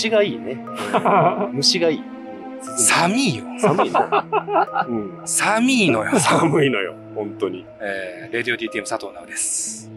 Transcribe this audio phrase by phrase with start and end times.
[0.00, 0.56] 虫がいいね。
[1.52, 2.02] 虫がいい。
[2.78, 3.44] 寒いよ。
[3.58, 4.24] 寒いな。
[4.88, 5.20] うん。
[5.26, 6.18] 寒いのよ。
[6.18, 6.94] 寒いのよ。
[7.14, 7.66] 本当に。
[7.80, 9.90] えー、レディオ DTM 佐藤直です。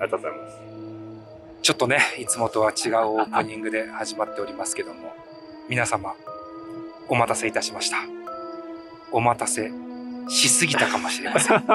[0.00, 0.56] ありがとうございます。
[1.60, 5.14] ちょっとね、いつもとは違うオープニングで始まっておりますけども、
[5.68, 6.14] 皆様、
[7.08, 7.98] お待たせいたしました。
[9.12, 9.70] お待たせ
[10.28, 11.62] しすぎたかもしれません。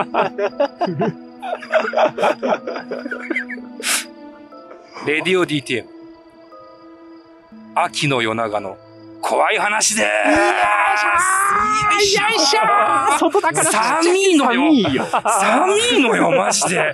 [5.06, 5.95] レディオ DTM。
[7.76, 8.78] 秋の夜長の
[9.22, 10.08] 怖い話でー
[12.00, 12.60] すよいしょ
[13.20, 15.06] 外だ寒いのよ寒いよ。
[15.06, 16.94] 寒いのよ、マジで。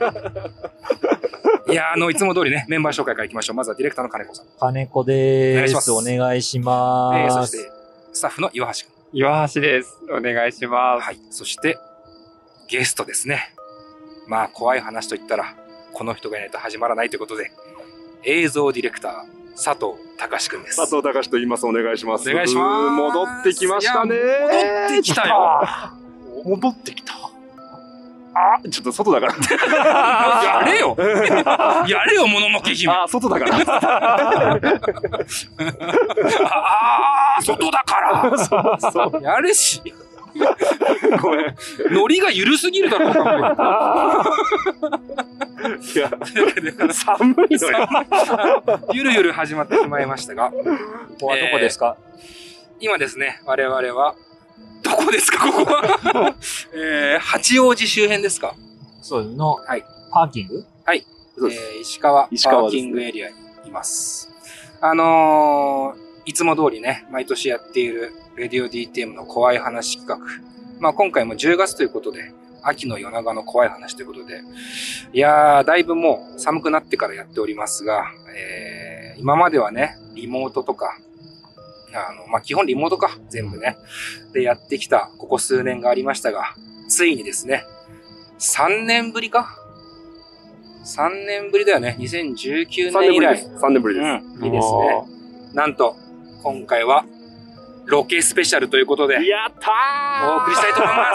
[1.69, 3.55] いや、あの、いつも通りね、メンバー紹介からいきましょう。
[3.57, 4.45] まずはディレクターの金子さん。
[4.59, 5.91] 金子でお願いしますす。
[5.91, 7.57] お願いしまえー、そす。
[7.57, 7.71] して、
[8.13, 9.19] スタッフの岩橋君。
[9.19, 9.97] 岩橋です。
[10.09, 11.05] お願いします。
[11.05, 11.19] はい。
[11.29, 11.77] そして、
[12.69, 13.53] ゲストですね。
[14.27, 15.53] まあ、怖い話と言ったら、
[15.93, 17.51] この人がいないと始まらないということで、
[18.23, 20.77] 映像ディレクター、佐藤隆君です。
[20.77, 21.65] 佐藤隆と言います。
[21.65, 22.29] お願いします。
[22.29, 24.15] お願いします戻ってきましたね。
[24.15, 25.61] 戻ってきたよ。
[26.45, 27.13] 戻ってきた。
[28.33, 29.33] あ、ちょっと外だから。
[30.63, 30.95] やれよ
[31.87, 32.93] やれよ、もののけ姫。
[32.93, 33.57] あ、外だから。
[33.57, 34.59] あ
[37.37, 39.81] あ、外だからやれし。
[41.21, 41.55] ごめん。
[41.91, 43.09] ノリが緩すぎるだろ
[45.93, 46.11] いや、
[46.93, 47.87] 寒いのよ。
[48.93, 50.57] ゆるゆる始まってしまいましたが、こ
[51.19, 51.97] こはどこですか、
[52.79, 54.15] 今ですね、我々は、
[54.83, 56.35] どこですか、ここは？
[56.73, 58.55] えー、八王子周辺ですか？
[59.01, 59.83] そうの、はい。
[60.11, 60.65] パーキング？
[61.37, 61.61] そうです。
[61.75, 62.81] えー石川パ石川ですね。
[62.81, 63.35] ーキングエリアに
[63.67, 64.29] います。
[64.81, 70.19] あのー、いつも通りね、毎年やっているレディオ DTM の怖い話企画。
[70.79, 72.31] まあ今回も10月ということで、
[72.63, 74.41] 秋の夜長の怖い話ということで、
[75.13, 80.97] いやー、だいぶもう寒くなってからやっておりますが、えー、今まではね、リモートとか、
[81.93, 83.77] あの、まあ基本リモートか、全部ね。
[84.33, 86.55] でやってきたここ数年がありましたが、
[86.87, 87.63] ついにですね、
[88.39, 89.55] 3年ぶりか
[90.85, 91.95] ?3 年ぶりだよね。
[91.99, 93.19] 2019 3年以来。
[93.19, 93.49] 年ぶりです。
[93.65, 94.05] 3年ぶりです。
[94.05, 95.21] うん、いいですね。
[95.53, 95.95] なんと、
[96.43, 97.05] 今回は、
[97.85, 99.71] ロケスペシャルということで、やった
[100.33, 101.09] お送りしたいと思います。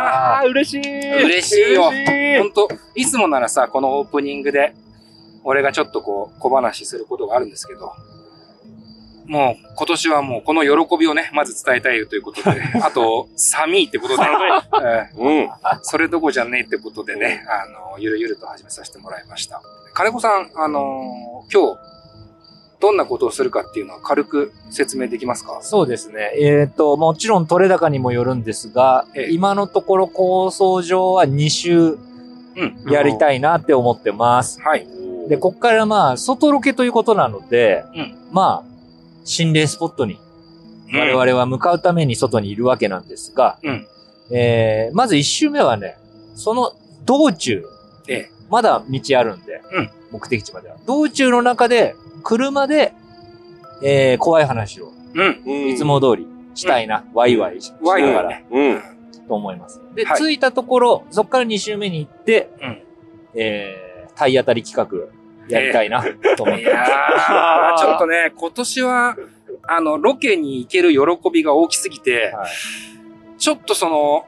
[0.00, 1.88] あー、嬉しいいやー、嬉しいよ。
[1.88, 4.74] 嬉しほんと、いつもならさ、このオープニングで、
[5.44, 7.92] 俺がちょっとこう、小話することがあるんですけど、
[9.26, 15.50] もう、今年はもう、この喜びをね、まず伝えたいということで、 あと、寒いってことで、えーうん。
[15.82, 19.60] それどこじゃねえってことでね、あの、ゆるゆると始めさせてもらいました。
[19.92, 21.78] 金子さん、あのー今日、
[22.80, 25.58] どんなことをするかっていうのは軽く説明できますか？
[25.62, 26.32] そうですね。
[26.36, 31.98] えっ、と、もちろん取れ高にもよるんですが、ええ今のところ構想上は2週
[32.56, 32.84] うん。
[32.90, 34.60] やりたいなって思ってます。
[34.60, 34.86] はい。
[35.28, 40.18] で、こっからまあ、外ロケということなので、うんまあ、心霊スポットに
[40.92, 43.86] 我々は向かうために外にいるわけなんですが、うん
[44.30, 45.96] えー、まず1週目はね、
[46.34, 46.72] その
[47.04, 47.64] 道中、
[48.08, 50.76] ええまだ道あるんで、うん目的地までは。
[50.86, 51.94] 道中の中で、
[52.28, 52.92] 車で、
[53.82, 55.42] えー、怖い話を、うん。
[55.46, 58.44] うんいつも通りしたいな、ワイワイしながらね。
[58.50, 58.82] うん。
[59.26, 59.80] と思います。
[59.94, 62.82] で、はい着いたところ、そっから2週目に行って、うん
[63.34, 65.08] えー、体当たり企画
[65.48, 66.04] やりたいな、
[66.36, 66.90] と思っいてます。
[66.90, 69.16] やー、ちょっとね、今年は、
[69.66, 72.48] あの、ロケに行ける喜びが大きすぎて、はい
[73.38, 74.26] ちょっとその、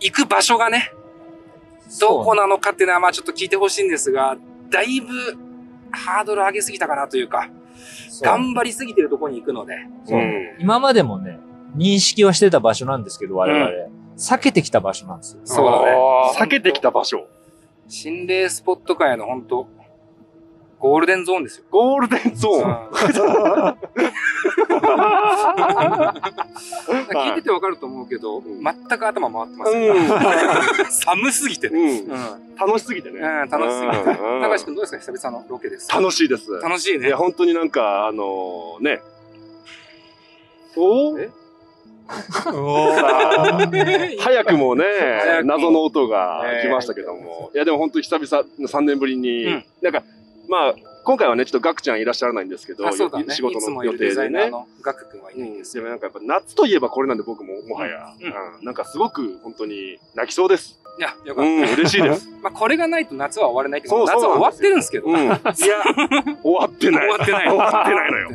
[0.00, 0.92] 行く場所がね、
[1.98, 4.36] どこなのかっていうのは、まあちょっと聞いてほしいんですが、
[4.68, 5.49] だいぶ、
[5.92, 7.48] ハードル上げすぎたかなというか、
[8.08, 9.74] そう頑張りすぎてるところに行くので、
[10.04, 10.20] そう
[10.58, 11.38] 今までもね、
[11.76, 13.70] 認識はしてた場所なんですけど、我々。
[14.16, 15.40] 避けてきた場所なんですよ。
[15.44, 15.96] そうだね。
[16.38, 17.26] 避けてきた場所。
[17.88, 19.66] 心霊スポット界の本当
[20.80, 21.64] ゴールデンゾーンですよ。
[21.70, 23.76] ゴールデンゾーン。
[27.10, 30.08] 聞いててわかると思うけど、ん全く頭回ってますよ、うん。
[30.90, 32.00] 寒すぎてね。
[32.00, 32.12] うん。
[32.12, 32.56] うん。
[32.56, 33.20] 楽しすぎてね。
[33.20, 35.12] うん楽しすぎてうん高橋くんどうですか？
[35.12, 35.90] 久々のロケです。
[35.92, 36.50] 楽しいです。
[36.62, 37.16] 楽しいねいや、。
[37.18, 39.02] 本当になんか、あのーね。
[40.76, 41.28] おえ？
[44.18, 44.84] 早くもね
[45.44, 47.50] 謎の音が来ましたけども。
[47.54, 50.02] いや、でも本当に久々、3年ぶりに、うんなんか、
[50.50, 50.74] まあ、
[51.04, 52.92] 今回はね、ちょっとガクちゃんいらっしゃらないんですけど、ね。
[52.92, 54.50] 仕事の予定でね。
[54.82, 55.84] ガクくんはいないんですよ。
[55.84, 60.80] でもなんかやっぱ夏といえばこれなんで僕ももはや、うんうんなんかすごく本当に泣きそうです。
[60.98, 62.28] いや、よかっうん、嬉しいです。
[62.28, 62.36] た。
[62.42, 65.06] まあ、これがないと夏は終われないけど、そうそう夏は終わってるんですけど。
[65.06, 65.16] うん。
[65.16, 65.38] いや、
[66.42, 67.08] 終わってない。
[67.08, 67.48] 終わってない。
[67.48, 68.28] 終わってないのよ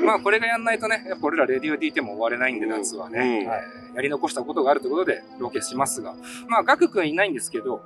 [0.00, 0.06] うん。
[0.06, 3.18] まあ、これがやんないとね、やっぱ俺らレディオ DT も終われないんで、夏はね。
[3.18, 6.14] うんえーやり残したことがあるということで、ロケしますが。
[6.48, 7.82] まあ、ガクくんいないんですけど、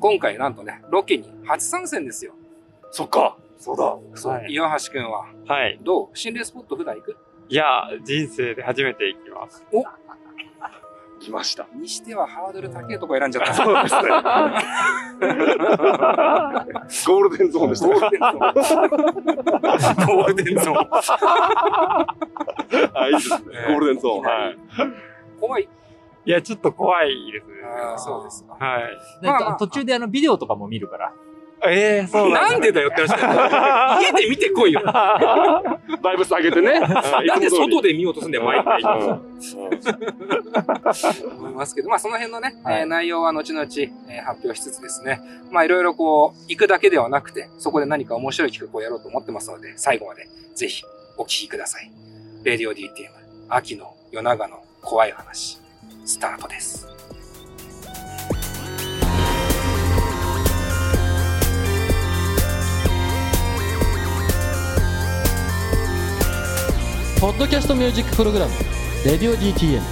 [0.00, 2.34] 今回なんとね、ロケに初参戦ですよ。
[2.90, 3.36] そっか。
[3.58, 3.96] そうだ。
[4.14, 5.78] そう、はい岩橋くんは、はい。
[5.82, 6.16] どう？
[6.16, 7.16] 心霊スポット普段行く？
[7.48, 7.64] いや、
[8.04, 9.64] 人生で初めて行きます。
[11.20, 11.66] 来ました。
[11.74, 13.52] にしてはハードル高いとこ選んじゃった。
[13.54, 14.02] そうですね。
[17.06, 17.98] ゴールデンゾーンでしたゴね。
[17.98, 20.06] ールデンゾーン。
[20.06, 20.78] ゴールデンゾーン。
[22.94, 23.38] あ、いいですね。
[23.66, 24.22] ゴールデンゾーン。
[24.22, 24.56] はい。
[25.40, 25.68] 怖い。
[26.28, 27.54] いや、ちょっと怖いですね。
[27.96, 28.52] そうですか。
[28.62, 28.82] はい。
[29.22, 31.14] でまあまあ途中であのビデオとかも見るから。
[31.66, 34.00] ええそうなんでだよって話だよ。
[34.14, 34.82] 家で見てこいよ。
[34.84, 36.78] バイブス上げてね。
[37.26, 38.82] なんで外でで見ようとすんだよ、毎回。
[38.82, 39.38] うん
[41.38, 45.20] 思いますけど、まあその辺のね、はいえー内容は後々、えー発表しつつですね、
[45.50, 50.84] まあいろいろこう、行くだけではなくて、そこで何か面白い企画をやろうと思ってますので、最後までぜひ
[51.16, 51.90] お聞きください。
[52.44, 52.86] レディオ DTM、
[53.48, 55.58] 秋の夜長の怖い話、
[56.04, 56.86] スタートです。
[67.20, 68.52] ポッドキャストミュージックプログラム
[69.04, 69.82] 「レディオ DTM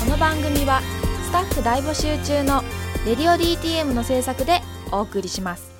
[0.00, 0.82] この番組は
[1.24, 2.64] スタッフ大募集中の
[3.06, 4.60] 「レディオ DTM」の制作で
[4.90, 5.79] お送りします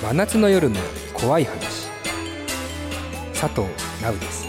[0.00, 0.76] 真夏の夜の
[1.12, 1.88] 怖い話。
[3.34, 3.66] 佐藤
[4.00, 4.46] 直です。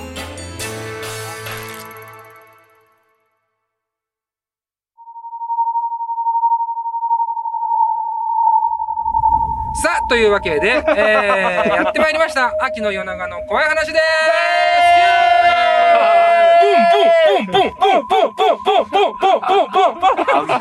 [9.82, 12.54] さあというわけで、えー、やってまいりました。
[12.64, 15.59] 秋の夜長の怖い話です。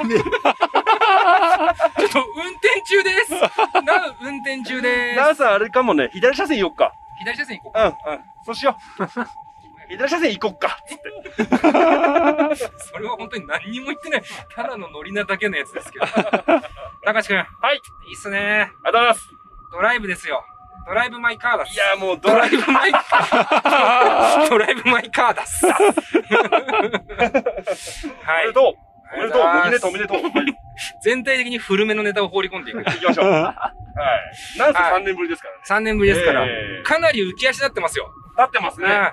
[0.02, 0.22] 危ねン。
[0.22, 3.32] ちょっと運転中です。
[3.32, 5.16] な、運転中です。
[5.16, 6.92] なさんあれかもね、左車線行こっか。
[7.18, 7.96] 左車線行こうか。
[8.06, 8.20] うん、うん。
[8.44, 9.02] そうしよう。
[9.88, 10.78] 左車線行こっか。
[10.86, 11.10] つって。
[12.78, 14.22] それは本当に何にも言ってない。
[14.54, 16.06] ただの乗りなだけのやつですけど。
[17.04, 17.36] たかしくん。
[17.36, 17.76] はい。
[18.08, 18.38] いいっすね。
[18.84, 19.28] ありがとうございます。
[19.72, 20.44] ドライブですよ。
[20.86, 23.67] ドライブマイカーだいや、もうドライブマイカー。
[24.48, 25.66] ドライブマイカーだっす。
[25.68, 25.78] はブ。
[28.34, 28.52] おめいで。
[28.52, 28.74] とう。
[29.14, 29.42] おめでとう。
[29.42, 30.16] おめでとう、おめでとう。
[30.22, 30.58] はい
[31.02, 32.78] 全体的に古めのネタを放り込んでいく。
[32.78, 33.30] 行きましょう。
[33.32, 33.74] は
[34.56, 34.58] い。
[34.58, 35.60] なんせ3年ぶりですからね。
[35.66, 36.46] 3年ぶりですから。
[36.46, 38.12] えーかなり浮き足立ってますよ。
[38.36, 38.86] 立ってますね。
[38.86, 39.12] うんあ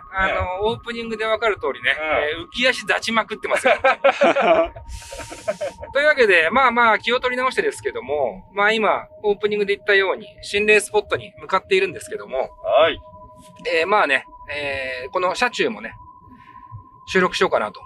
[0.62, 1.96] の、オープニングでわかる通りね、
[2.38, 3.74] 浮き足立ちまくってますよ。
[5.94, 13.00] というわけで、まあまあ気を取り直してですけども、まあ今、オープニングで言ったように、心霊スポットに向かっているんですけども、はい。
[13.80, 15.94] えーまあね、えーこの車中もね、
[17.08, 17.82] 収録しようかなと。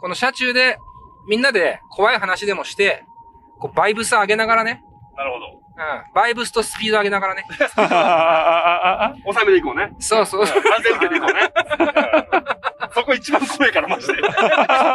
[0.00, 0.78] この車中で、
[1.26, 3.04] みんなで怖い話でもして、
[3.58, 4.82] こうバイブス上げながらね、
[5.16, 5.46] なるほど。
[5.74, 7.46] うん、バイブスとスピード上げながらね。
[9.32, 9.94] 収めていこうね。
[9.98, 11.50] そうそう、安全運転でいこうね。
[12.96, 14.12] うんそこ一番怖いから、マジで。
[14.14, 14.22] う ん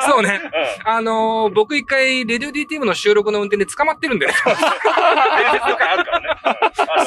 [0.02, 0.40] そうね。
[0.84, 6.28] あのー僕一回、レディオ DTM の収録の運転で捕まってるんで、伝説の回あるからね。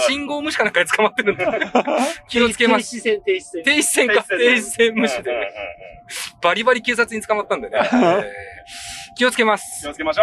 [0.06, 1.47] 信号無視かなんかで捕まってるんで、
[2.28, 3.02] 気をつけます。
[3.02, 3.62] 停止線、停止線。
[3.64, 5.30] 停止線か、停止線無視で
[6.42, 8.23] バリバリ警察に捕まったんでね、 えー
[9.16, 9.92] 気をつけま気すを。
[9.92, 10.23] つけましょ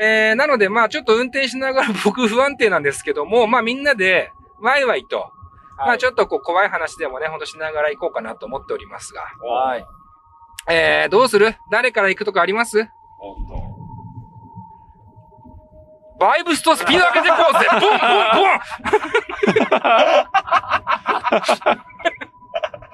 [0.00, 4.30] えー、なので、まあちょっと運転しながら僕不安定なんですけども、まあみんなで、
[4.60, 5.30] ワイワイと、
[5.78, 9.46] まあちょっとこう怖い話でもね、ほんとしながら行こうかなと思っておりますが、う。
[9.46, 9.86] はい。
[10.68, 11.56] えー、どうする？
[11.70, 12.88] 誰から行くとかあります？
[16.18, 18.46] バイブスとスピード上げていこうぜ ボンボンボ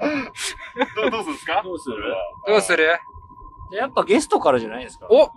[0.07, 0.31] ン
[0.95, 1.61] どうどうするんですか？
[1.63, 1.97] どうする？
[2.47, 2.99] どうする？
[3.73, 5.07] やっぱゲストからじゃないですか。
[5.09, 5.29] お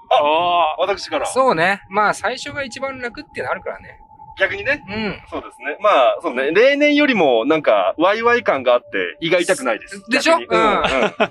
[0.81, 1.27] 私から。
[1.27, 1.83] そうね。
[1.89, 4.01] まあ最初が一番楽ってなるからね。
[4.39, 4.85] 逆にね。
[4.89, 5.21] うん。
[5.31, 5.77] そうですね。
[5.81, 6.51] まあ、そうね。
[6.53, 10.03] 例年よりも、なんか、ワイワイ感があって、胃が痛くないです。
[10.11, 10.37] でしょ？
[10.37, 10.41] うん。
[10.41, 10.47] うん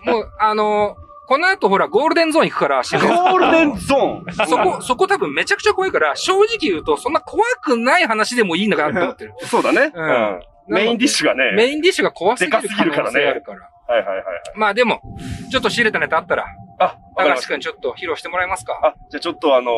[0.06, 4.48] もう、あのーこの後ほら、ゴールデンゾーン行くから、 ゴールデンゾーン。
[4.48, 9.34] そこ、そこ多分めちゃくちゃ怖いから、正直言うと、そんな怖くない話でもいいのかなと思ってる。
[9.46, 9.90] そうだね。
[9.96, 10.42] ううんん。
[10.68, 11.54] メインディッシュがね。
[11.56, 13.70] メインディッシュが怖すぎるでかすぎるからね可能性あるから。
[13.88, 14.26] はいはいはいはい。
[14.56, 15.02] まあでも、
[15.50, 16.46] ちょっと仕入れたネタあったら、
[16.80, 17.36] あ、高。
[17.36, 18.78] 橋くんちょっと披露してもらえますか？
[18.84, 19.76] あ、じゃあちょっとあのー、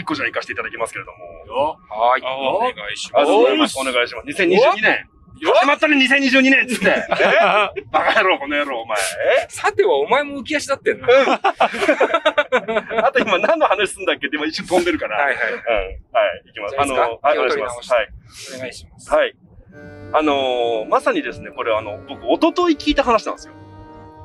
[0.00, 1.76] 一個じゃ行かせていただきますけれども。
[1.88, 2.22] はい。
[2.24, 3.20] あお願いしま。
[3.20, 3.78] ますす。
[3.78, 4.28] お願いします。
[4.28, 5.08] 2022年。
[5.42, 6.88] 始まったね、2022年っつって。
[6.88, 6.94] え？
[7.90, 8.98] バカ野郎、この野郎、お前。
[9.48, 11.06] さてはお前も浮き足立ってんの？
[11.10, 11.14] え
[13.00, 14.26] あと今何の話すんだっけ？
[14.26, 15.16] って今一瞬飛んでるから。
[15.16, 15.36] はいはい。
[15.36, 15.40] うん。
[15.48, 16.76] はい、いきます。
[16.78, 17.92] あの、はい、お願いします。
[17.92, 18.08] はい。
[18.56, 19.10] お願いします。
[19.14, 19.34] はい。
[20.12, 23.54] あのーまさにですね、これあの、僕、一昨日聞いた話なんですよ。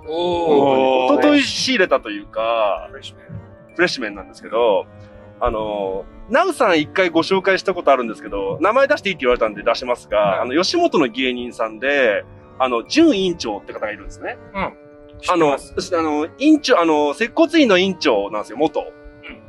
[0.08, 1.20] おー。
[1.20, 3.28] 一昨日仕入れたというか、フレッシュメン
[3.76, 4.86] フレッシュメンなんですけど、
[5.46, 10.40] あのー、ナウさん一回ご紹介したことあるんですけど、名前出していいって言われたんで出しますが、はい。
[10.40, 12.26] あの、吉本の芸人さんで、
[12.58, 14.38] あの、準委員長って方がいるんですね。
[15.22, 15.58] 知っあの、あ
[16.02, 18.92] の、委員長、あの、接骨院の委員長なんですよ、元。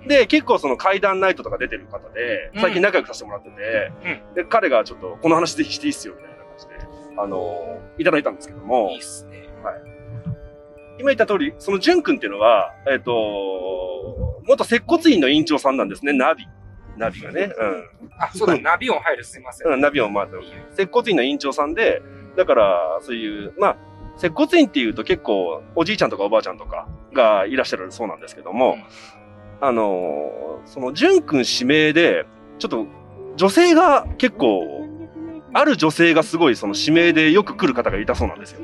[0.07, 2.61] で、結構その階段ナイトとか出てる方で、うん。
[2.61, 3.93] 最近仲良くさせてもらってて、
[4.35, 6.75] で、彼がちょっと、この話ぜひしていいっすよ、みたいな感じで、
[7.17, 8.91] あの、いただいたんですけども。
[8.91, 9.49] いいっ、すね。
[10.99, 16.47] 今言った通り、その淳君っていうのは、えっ、と、元接骨院の委員長さんなんですね、ナビ。
[16.97, 17.51] ナビがね。
[18.19, 19.67] あ、そうだ、ナビ音入るすいません。
[19.67, 19.75] うん。
[19.75, 20.37] うん、ナビを回って
[20.75, 22.03] 接骨院の委員長さんで、
[22.37, 23.77] だから、そういう、まあ、
[24.17, 28.79] 接骨院っていうと結構、おじいちゃんとかおばあちゃんとかがいらっしゃるそうなんですけども、
[29.61, 32.27] あのーその、淳君指名で、
[32.59, 32.87] ちょっと、
[33.37, 34.87] 女性が結構、
[35.53, 38.61] ある女性がすごいその指名でよく来る方がいたそうなんですよ。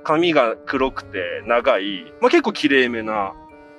[0.00, 3.34] うん髪が黒くて長い、まあ、結構綺麗めな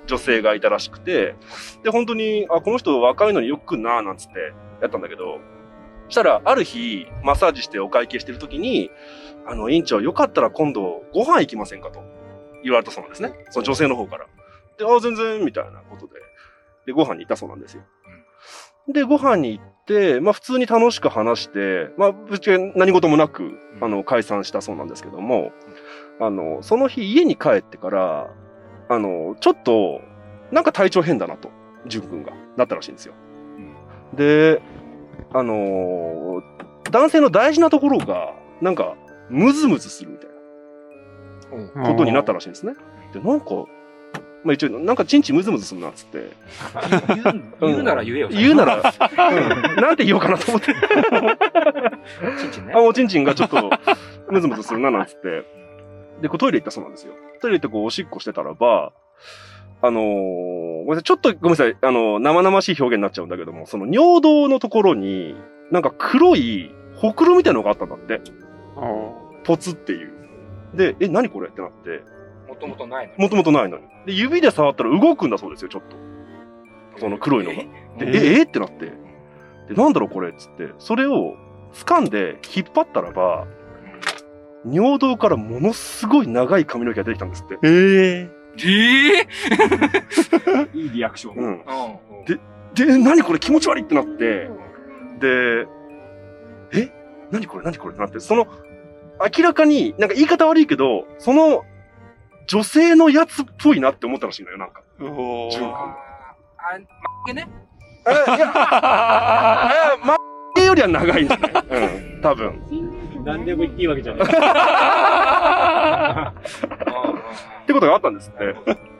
[0.06, 1.36] 女性がいたらしくて、
[1.82, 5.38] で、本当に、あ、この人若いのによくな、なんつってやったんだけど、
[6.06, 8.90] そしたら、ある日、マッサージしてお会計してる時に、
[9.46, 12.02] あの、院長、よかったら今度、ご飯行きませんかと
[12.62, 13.32] 言われたそうなんですね。
[13.50, 14.26] その女性の方から。
[14.78, 16.14] で、あ、全然、みたいなことで。
[16.86, 17.82] で、ご飯に行ったそうなんですよ。
[18.88, 25.52] で、ご飯に行って、まあ普通に楽しく話して、まあぶっちゃけ何事もなく、あの、解散したそうなんですけども、
[26.20, 28.30] あの、その日家に帰ってから、
[28.88, 30.00] あの、ちょっと、
[30.50, 31.50] なんか体調変だなと、
[31.86, 33.14] 淳君が、なったらしいんですよ。
[34.14, 34.60] で、
[35.32, 36.42] あの
[36.90, 38.96] 男性の大事なところが、なんか、
[39.30, 40.30] ムズムズするみたい
[41.74, 42.74] なことになったらしいんですね。
[43.14, 43.46] で、なんか、
[44.44, 46.30] まあ一応、なんかチンチンムズムズするなっつって、
[47.60, 48.28] 言うなら言えよ。
[48.28, 50.74] 言うなら、 うん、なんて言おうかなと思って。
[52.38, 52.78] ちんちんねあ、。
[52.78, 53.70] もうチンチンがちょっと、
[54.28, 55.61] ムズムズするな、なんつって。
[56.22, 57.12] で、こうトイレ行ったそうなんですよ。
[57.40, 58.92] トイレ行ってこう、おしっこしてたらば、
[59.82, 60.04] あのー
[60.84, 65.36] ごめんなさい、ちょっとごめんなさい、あの生々しい表現になっちゃうんだけども、その尿道のところに、
[65.70, 68.20] なんか黒い、ほくろみたいなのがあったんだって。
[69.44, 70.12] ポツっていう。
[70.74, 72.02] で、え、何これってなって、
[72.48, 73.18] もともとないのに。
[73.18, 73.84] もともとないのに。
[74.06, 77.00] で、指で触ったら動くんだそうですよ、ちょっと。
[77.00, 77.56] その黒いのが。
[77.98, 78.42] で、え、え？
[78.42, 78.92] ってなって。
[79.68, 81.36] で、なんだろうこれっつって、それを
[81.72, 83.46] 掴んで引っ張ったらば、
[84.64, 87.58] 尿道からものすごい長い髪の毛が出てきたんですって。
[87.62, 88.30] えええ
[90.74, 91.36] えいいリアクション。
[91.36, 91.48] うん。
[91.48, 91.58] うん。
[92.74, 94.50] で、何これ気持ち悪いってなって、
[95.20, 95.66] で、
[96.74, 96.90] え？
[97.30, 98.46] 何これ何これってなって、その、
[99.36, 101.64] 明らかに、なんか言い方悪いけど、その、
[102.46, 104.82] 女性のやつっぽいなって思ったらしいんだよ、なんか。
[105.00, 107.48] お順あーあ、まげね。
[108.04, 110.16] あいや、あま
[110.56, 112.60] げよりは長いんじゃないうん、多分。
[113.24, 114.28] 何でも言っていいわけじゃない。
[117.62, 118.54] ってことがあったんですって。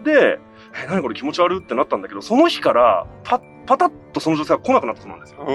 [0.05, 0.39] で、
[0.85, 5.47] え、何これ気持ち悪いってなったんだけど、その日から、パッ、パタッとその女性が来なくなったそうなんですよ。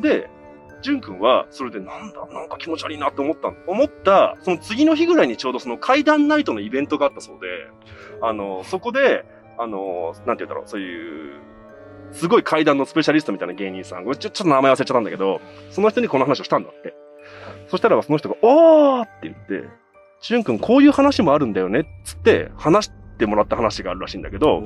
[0.00, 0.28] で、
[0.82, 7.46] ジュン君は、それでなんだ、なんか気持ち悪いなって思った、思った、その次の日ぐらいにちょうどその階段ナイトのイベントがあったそうで、
[8.22, 9.24] あの、そこで、
[9.58, 11.40] あの、なんて言うんだろう、そういう、
[12.12, 15.40] すごい階段のスペシャリストみたいな芸人さん、ちょちょっと名前忘れちゃったんだけど、
[15.70, 16.94] その人にこの話をしたんだって。
[17.68, 19.68] そしたらその人が、おーって言って、
[20.20, 24.62] ジュン君こういう話もあるんだよねっつって話してもらった話があるらしいんだけど、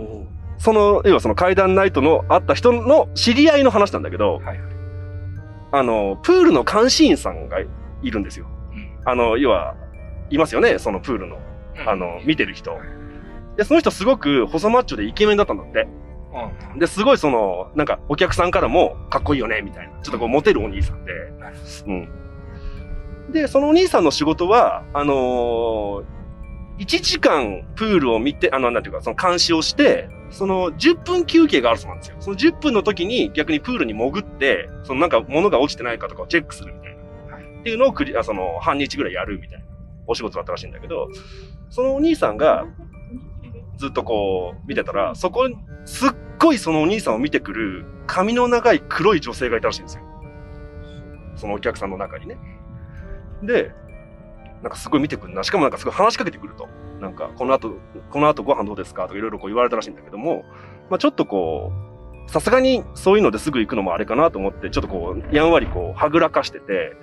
[0.59, 4.75] その、要はその階段ナイトのあった人の知り合いの話なんだけど、はい
[5.77, 8.47] あの、プールの監視員さんがいるんですよ。
[9.05, 9.75] あの、要は、
[10.31, 11.39] いますよね、そのプールの、
[11.85, 12.79] あの、見てる人。
[13.57, 15.89] で、その人すごく細マッチョでイケメンだったんだって。
[16.73, 16.79] うん。
[16.79, 19.95] で、すごいその、なんかお客さんからもかっこいいよね、みたいな。
[20.03, 21.13] ちょっとこうモテるお兄さんで。
[21.87, 23.33] うん。
[23.33, 26.05] で、そのお兄さんの仕事は、あのー、
[26.79, 32.17] 1時間プールを見て、あの、なんていうか、その監視をして、その10分休憩があるそうなんですよ。
[32.19, 37.05] その10分の時に逆にプールに潜って、そのなんか物が落ちてないかとかをチェックするみたいな。
[37.61, 39.65] っていうのをクリあその半日ぐらいやるみたいな
[40.07, 41.09] お仕事だったらしいんだけど、
[41.71, 42.67] そのお兄さんが
[43.77, 45.49] ずっとこう見てたら、そこ、
[45.85, 50.03] すっごいそのお兄さんを見てくる髪の長い黒い女性がいたらしいんですよ。
[51.37, 52.39] そのお客さんの中にね。
[53.43, 53.73] で、
[54.63, 55.45] なんかすごい見てくるな。
[55.45, 56.69] しかもなんかすごい話しかけてくると。
[57.01, 57.75] なんか、この後、
[58.11, 59.03] この後ご飯どうですか？
[59.03, 60.45] とかいろいろこう言われたらしいんだけども、
[60.89, 61.73] まあちょっとこ
[62.27, 66.97] う、さすがにそういうのですぐ行くのもあれかなと思って、ちょっとこう、やんわりこう、はぐらかしてて、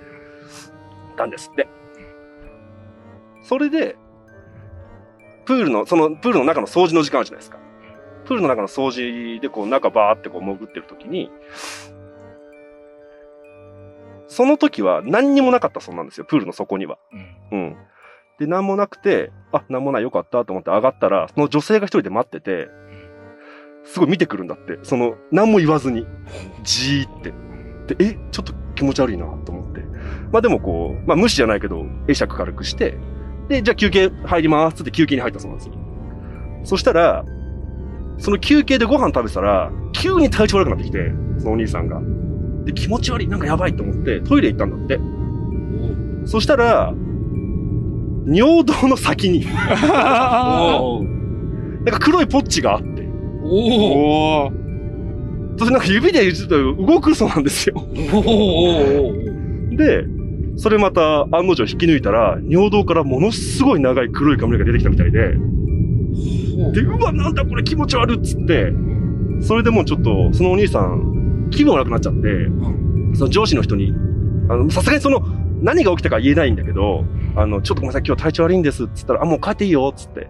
[1.16, 1.68] たんですって。
[3.42, 3.96] それで、
[5.44, 7.58] プールの、そのプールの中の掃除の時間あるじゃないですか。
[8.24, 11.30] プールの中の掃除でこう中バーってこう潜ってる時に、
[14.28, 16.98] その時は何にもなかったそうなんですよ、プールの底には。
[17.50, 17.76] うんうん。
[18.38, 22.68] で、何もなくて、あ、何もないよかったと思って上がったら、その女性が一人で待ってて、
[23.84, 24.78] すごい見てくるんだって。
[24.84, 26.06] その、何も言わずに、
[26.62, 27.22] じーっ
[27.86, 27.94] て。
[27.94, 29.80] で、え、ちょっと気持ち悪いなと思って。
[30.32, 32.96] まあでもこう、まあ無視じゃないけど、会釈軽くして、
[33.52, 35.74] で、じゃあ休憩入りますって休憩に入ったそうなんですよ。
[36.64, 37.24] そしたら、
[38.18, 42.00] その休憩でご飯食べてたら、急に体調悪くなってきて、そのお兄さんが。
[42.64, 44.98] で、気持ち悪い、なんかやばいと思って、トイレ行ったんだって。
[46.24, 46.94] そしたら、
[48.26, 49.54] 尿道の先に、なん
[51.86, 53.08] か黒いポッチがあって、
[53.44, 54.52] おお
[55.58, 57.74] それなんか指でちょっと動くそうなんですよ。
[59.76, 60.04] で、
[60.56, 65.36] それまた案の定引き抜いたら、尿道からものすごい長い黒い髪の毛が出てきたみたいで、
[66.72, 68.72] で、うわ、なんだこれ気持ち悪いっつって、
[69.40, 72.20] それでもうちょっと、そのお兄さん、気分悪くなっちゃって、
[73.14, 73.92] その上司の人に、
[74.48, 75.20] あの、さすがにその、
[75.62, 77.04] 何が起きたか言えないんだけど、
[77.36, 80.28] あの、ちょっとごめんなさい、今日体調悪いんですっつったら、あ、もう帰っていいよっつって、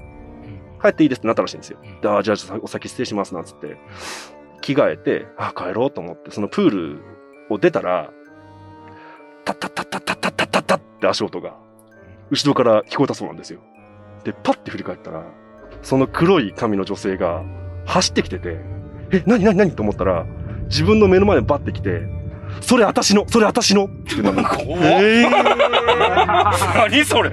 [0.81, 1.79] 帰っていいですってなったらしいんですよ。
[2.01, 3.77] であ、じゃあ、お先失礼しますなっつって、
[4.61, 7.01] 着替えて、あ、帰ろうと思って、そのプール
[7.51, 8.11] を出たら、
[9.45, 11.57] タッタッタッタッタッタッタッタッって足音が、
[12.31, 13.61] 後ろから聞こえたそうなんですよ。
[14.25, 15.25] で、パッて振り返ったら、
[15.83, 17.43] その黒い髪の女性が
[17.87, 18.59] 走ってきてて、
[19.11, 20.27] え、なになになにと思ったら、
[20.67, 22.03] 自分の目の前にバッて来て、
[22.61, 24.39] それ私の、それ私のってなる
[24.81, 25.27] え
[26.77, 27.31] 何それ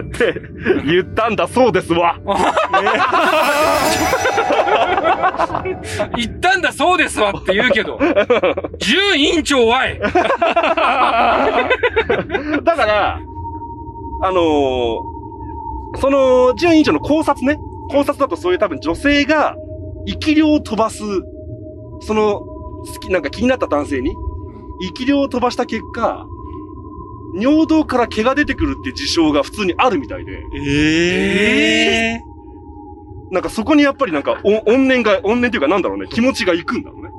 [0.00, 0.40] って
[0.84, 2.18] 言ったんだそうですわ。
[6.16, 7.98] 言ったんだそうですわって言うけど、
[8.78, 10.08] 準委員長はいだ
[12.76, 13.20] から、
[14.22, 15.16] あのー
[15.98, 17.58] その、準委員長の考察ね。
[17.90, 19.56] 考察だとそういう多分女性が
[20.06, 21.02] 生き量を飛ばす、
[22.00, 24.14] その、好き、なんか気になった男性に、
[24.88, 26.26] 生き量を飛ばした結果、
[27.38, 32.20] 尿道から毛が出てくるって事象が普通にあるみたいで、ええ
[33.32, 37.10] なんかそこにやっぱりなんか、お怨念が、怨念っていうかなんだろうね、気持ちがいくんだろうね。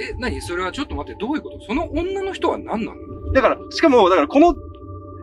[0.00, 0.40] え、何？
[0.40, 1.60] それはちょっと待って、どういうこと？
[1.66, 3.32] その女の人は何なの？
[3.32, 4.56] だから、しかも、だからこの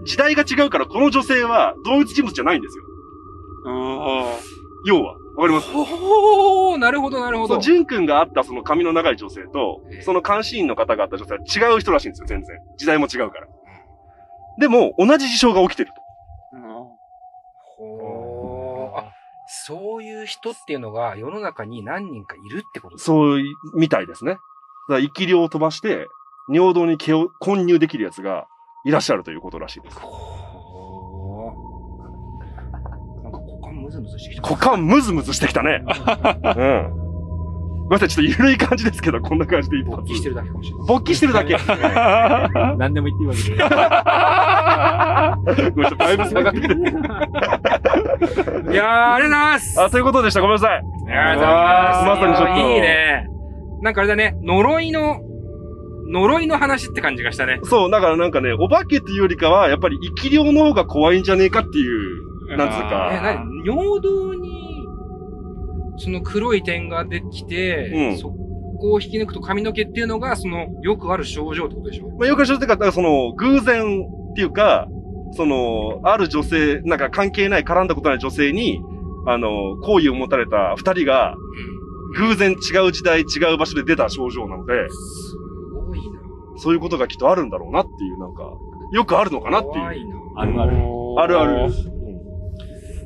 [0.06, 2.84] 時代が違うから、この女性は同一人物じゃないんですよ。
[4.86, 5.18] 要は。
[5.36, 5.70] わかります？
[5.72, 7.64] ほー、なるほど、なるほどそう、。
[7.64, 12.58] ジュン君があったその髪の長い女性とええ、その監視員の方があった女性は違う人らしいんですよ、全然。
[12.78, 13.48] 時代も違うから。
[14.60, 16.02] でも、同じ事象が起きてると。
[17.82, 19.00] ほー。
[19.00, 19.12] あ、
[19.48, 23.00] そういう人っていうのが世の中に何人かいるってことう。
[23.00, 24.34] そうい、みたいですね。
[24.34, 24.44] だか
[24.90, 26.08] ら、生き量を飛ばして、
[26.50, 28.48] 尿道に毛を混入できるやつが
[28.86, 30.00] いらっしゃるということらしいです。
[30.00, 33.24] ほー。
[33.24, 34.50] なんか股間ムズムズしてきた。
[34.50, 35.84] 股間ムズムズしてきたね。
[35.88, 37.11] うん。
[37.92, 39.98] ごめんなさい、ちょっと緩い感じですけど、こんな感じで一発。
[39.98, 40.88] 勃起してるだけかもしれない。
[40.88, 41.58] 勃起してるだけ。
[42.78, 43.42] 何でも言っていいわけ
[45.58, 45.70] で。
[45.72, 46.74] ごめんなさい、だいぶ下がってきて。
[46.74, 46.78] い
[48.76, 50.40] やー、ありがとうございますあ、そういうことでした。
[50.40, 50.78] ごめんなさい。
[50.78, 50.92] ありが
[51.34, 52.06] とうございます。
[52.06, 53.28] まさにちょっといいね。
[53.82, 55.20] なんかあれだね、呪いの、
[56.08, 57.60] 呪いの話って感じがしたね。
[57.64, 62.22] そう、だからなんかね、お化けっていうよりかは、やっぱり生き量の方が怖いんじゃねえかっていう、
[62.56, 63.12] なんつうえ、か。
[63.22, 63.66] なに？
[63.66, 64.41] 尿道に、
[66.04, 72.10] その黒い点ができて、うんそこを引き抜くと髪の毛っていうのが、その、よくある症状ってことでしょ？
[72.18, 74.88] まあ、よく知ってるか、だからその、偶然っていうか、
[75.34, 78.82] その、ある女性、なんか関係ない、絡んだことない女性に、
[79.28, 81.36] あの、好意を持たれた二人が、
[82.18, 82.56] 偶然違
[82.88, 85.38] う時代、違う場所で出た症状なので、す
[85.76, 86.20] ごいな。
[86.58, 88.52] そういうことがきっとあるんだろうなっていう、なんか、
[88.92, 89.74] よくあるのかなっていう。
[89.76, 90.16] 怖いな。
[90.38, 90.78] あるある。
[91.20, 91.72] あるある。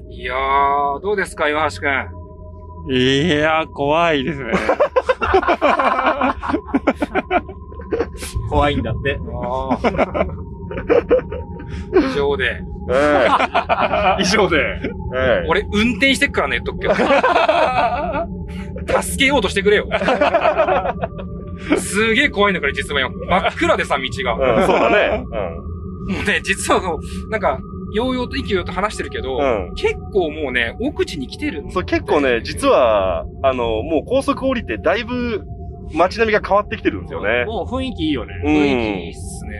[0.09, 2.24] いやー、どうですか、岩橋くん？
[2.87, 4.51] いや、怖いですね。
[8.49, 9.19] 怖いんだって。
[11.93, 12.61] 以上で。
[12.91, 13.27] え
[14.19, 14.57] え以上で。
[15.15, 16.93] ええ俺、運転してっからね、言っとくけど。
[19.01, 19.87] 助けようとしてくれよ。
[21.77, 23.11] すげえ怖いんだから、実はよ。
[23.27, 24.33] 真っ暗でさ、道が。
[24.33, 25.25] うん、そうだね。
[26.07, 27.59] もうね、実はそう、なんか、
[27.95, 29.67] ようようと息ようと話してるけど、うん。
[29.69, 29.75] うん。
[29.75, 35.43] 結構もうね、奥地に来てるんだよそう、結構ね、実は、あの、もう高速降りて、だいぶ
[35.93, 37.45] 街並みが変わってきてるんですよね。
[37.45, 38.33] もう雰囲気いいよね。
[38.43, 38.55] うん。
[38.55, 39.51] 雰囲気いいっすね。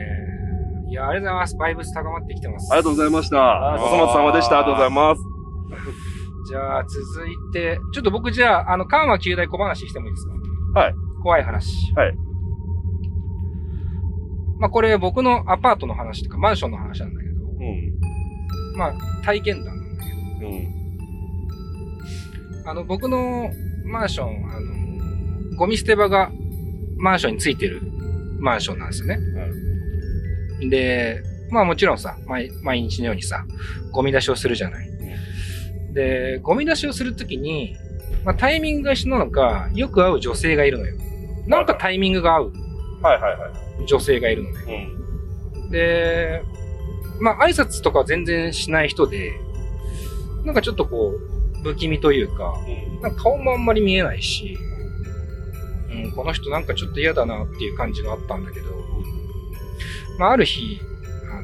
[0.88, 1.56] いや、ありがとうございます。
[1.56, 2.72] バイブス高まってきてます。
[2.72, 3.74] ありがとうございました。
[3.74, 4.58] あ笠松様でした。
[4.58, 5.22] ありがとうございます。
[6.48, 10.26] じゃあ、続いて、ちょっと僕じゃあ、あの、緩和旧大小話してもいいです
[10.74, 10.80] か？
[10.80, 10.94] はい。
[11.22, 11.92] 怖い話。
[11.94, 12.14] はい。
[14.58, 17.95] まあこれ僕のアパートの話とかマンションの話なんだけど、うん。
[18.76, 20.10] まあ体験談なんだけ
[20.44, 20.76] ど、うん。
[22.66, 23.50] あの僕の
[23.84, 26.30] マンション、あの、ゴミ捨て場が
[26.96, 27.82] マンションについてる
[28.38, 29.18] マンションなんですよね。
[30.68, 33.44] で、まあもちろんさ、毎毎日のようにさ、
[33.92, 34.90] ゴミ出しをするじゃない。
[35.92, 37.76] で、ゴミ出しをするときに、
[38.24, 40.96] まあタイミングが一緒なのか、よく会う女性がいるのよ。
[41.46, 42.52] なんかタイミングが合う
[43.02, 43.86] はいはいはい。
[43.86, 44.88] 女性がいるのね。
[45.54, 45.70] うん。
[45.70, 46.42] で、
[47.20, 49.32] まあ挨拶とかは全然しない人で、
[50.44, 53.00] なんかちょっとこう、不気味というか、うん。
[53.00, 54.56] なんか顔もあんまり見えないし、
[55.90, 58.66] うん、この人なんかちょっと嫌だなっていう感じがあったんだけど、
[60.18, 60.80] まあある日、
[61.30, 61.42] あ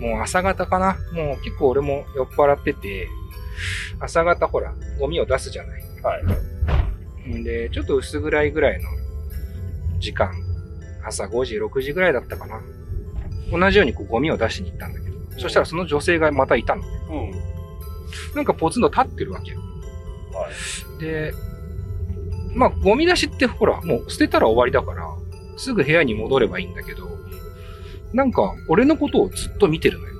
[0.00, 0.96] の、もう朝方かな？
[1.12, 3.08] もう結構俺も酔っ払ってて、
[4.00, 5.82] 朝方ほら、ゴミを出すじゃない。
[6.02, 6.20] は
[7.26, 7.28] い。
[7.28, 8.88] んで、ちょっと薄暗いぐらいの
[9.98, 10.32] 時間、
[11.04, 12.60] 朝5時、6時ぐらいだったかな？
[13.58, 16.82] 同じようにこうゴミを出しに行ったんだけど、そしたらその女性がまたいたの。
[16.82, 17.30] うん。
[18.34, 19.60] なんかポツンと立ってるわけよ。
[20.32, 20.48] は
[20.98, 21.00] い。
[21.00, 21.32] で、
[22.54, 25.08] まあ、ゴミ出しってほら、もう捨てたら終わりだから、
[25.56, 27.08] すぐ部屋に戻ればいいんだけど、
[28.12, 30.14] なんか、俺のことをずっと見てるのよ。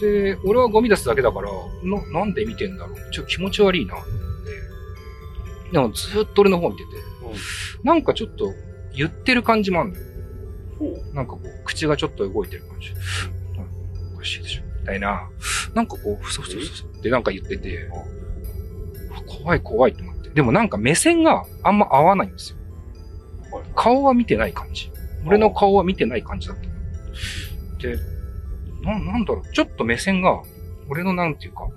[0.00, 1.50] で、俺はゴミ出すだけだから、
[1.82, 4.08] な、なんで見てんだろうちょっと気持ち悪いな、と思っ
[5.66, 5.72] て。
[5.72, 6.90] でもずっと俺の方見てて、
[7.82, 8.52] なんかちょっと
[8.96, 10.07] 言ってる感じもあるのよ。
[11.14, 12.88] なんかこう、口がちょっと動いてる感じ。
[12.90, 14.62] うんおかしいでしょ。
[14.80, 15.28] みたいな。
[15.74, 17.88] なんかこう、ふそふそふそってなんか言ってて、
[19.26, 20.30] 怖い怖いと思って。
[20.30, 22.58] でもなんか目線があんま合わないんですよ。
[23.74, 24.90] 顔は見てない感じ。
[25.26, 26.62] 俺の顔は見てない感じだった。
[27.82, 27.96] で、
[28.82, 30.42] な、なんだろう、ちょっと目線が、
[30.88, 31.68] 俺のなんていうか、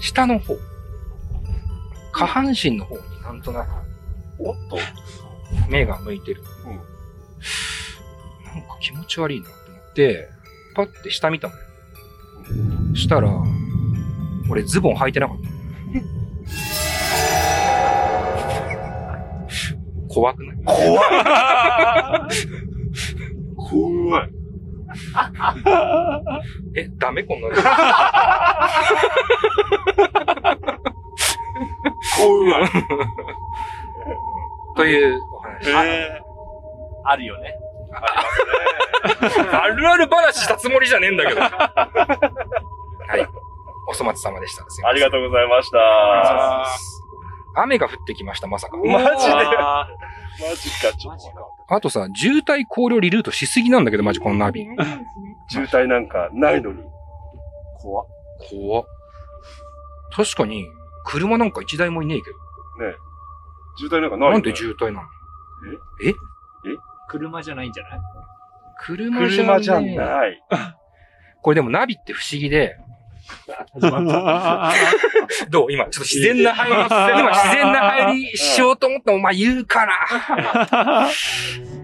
[0.00, 0.56] 下の方、
[2.12, 3.70] 下半身の方になんとなく、
[4.38, 4.78] おっと。
[5.68, 6.42] 目が向いてる。
[6.66, 6.95] うん
[8.80, 10.28] 気持ち悪いなと思って、
[10.74, 11.60] パッて下見たのよ。
[12.90, 13.30] そしたら、
[14.48, 15.46] 俺ズボン履いてなかった。
[20.08, 20.56] 怖くない？
[20.64, 20.80] 怖い。
[23.56, 24.30] 怖い。
[26.76, 27.54] え、ダメこんなの？
[32.16, 32.62] 怖い。
[34.76, 35.70] というお話。
[35.86, 36.20] え
[37.04, 37.54] あるよね。
[39.52, 41.40] あるある話したつもりじゃねえんだけど。
[41.40, 41.48] は
[43.16, 43.28] い。
[43.88, 44.64] お粗末様でした。
[44.88, 46.66] ありがとうございました。
[47.62, 48.76] 雨が降ってきました、まさか。
[48.76, 49.32] マジで？
[49.34, 49.88] マあ
[50.56, 51.74] ジか、ちょっと。
[51.74, 54.66] あとさ、渋滞考慮リルートしすぎなんだけど、マジこのナビ。
[55.48, 56.82] 渋滞なんかないのに。
[57.80, 58.06] 怖っ
[58.50, 58.84] 怖っ。
[60.12, 60.68] 確かに、
[61.04, 62.36] 車なんか一台もいねえけね
[63.76, 64.30] 渋滞なんかない。
[64.32, 65.08] なんで渋滞なの？
[66.04, 66.12] え？
[67.08, 68.00] 車じゃないんじゃない？
[68.78, 70.42] 車じゃ車じゃない。
[71.42, 72.76] これでもナビって不思議で、
[73.72, 74.72] 始まった。
[75.50, 75.72] どう？
[75.72, 76.84] 今、ちょっと自然な入り、今
[77.34, 81.08] 自然な入りしようと思ったお前言うから。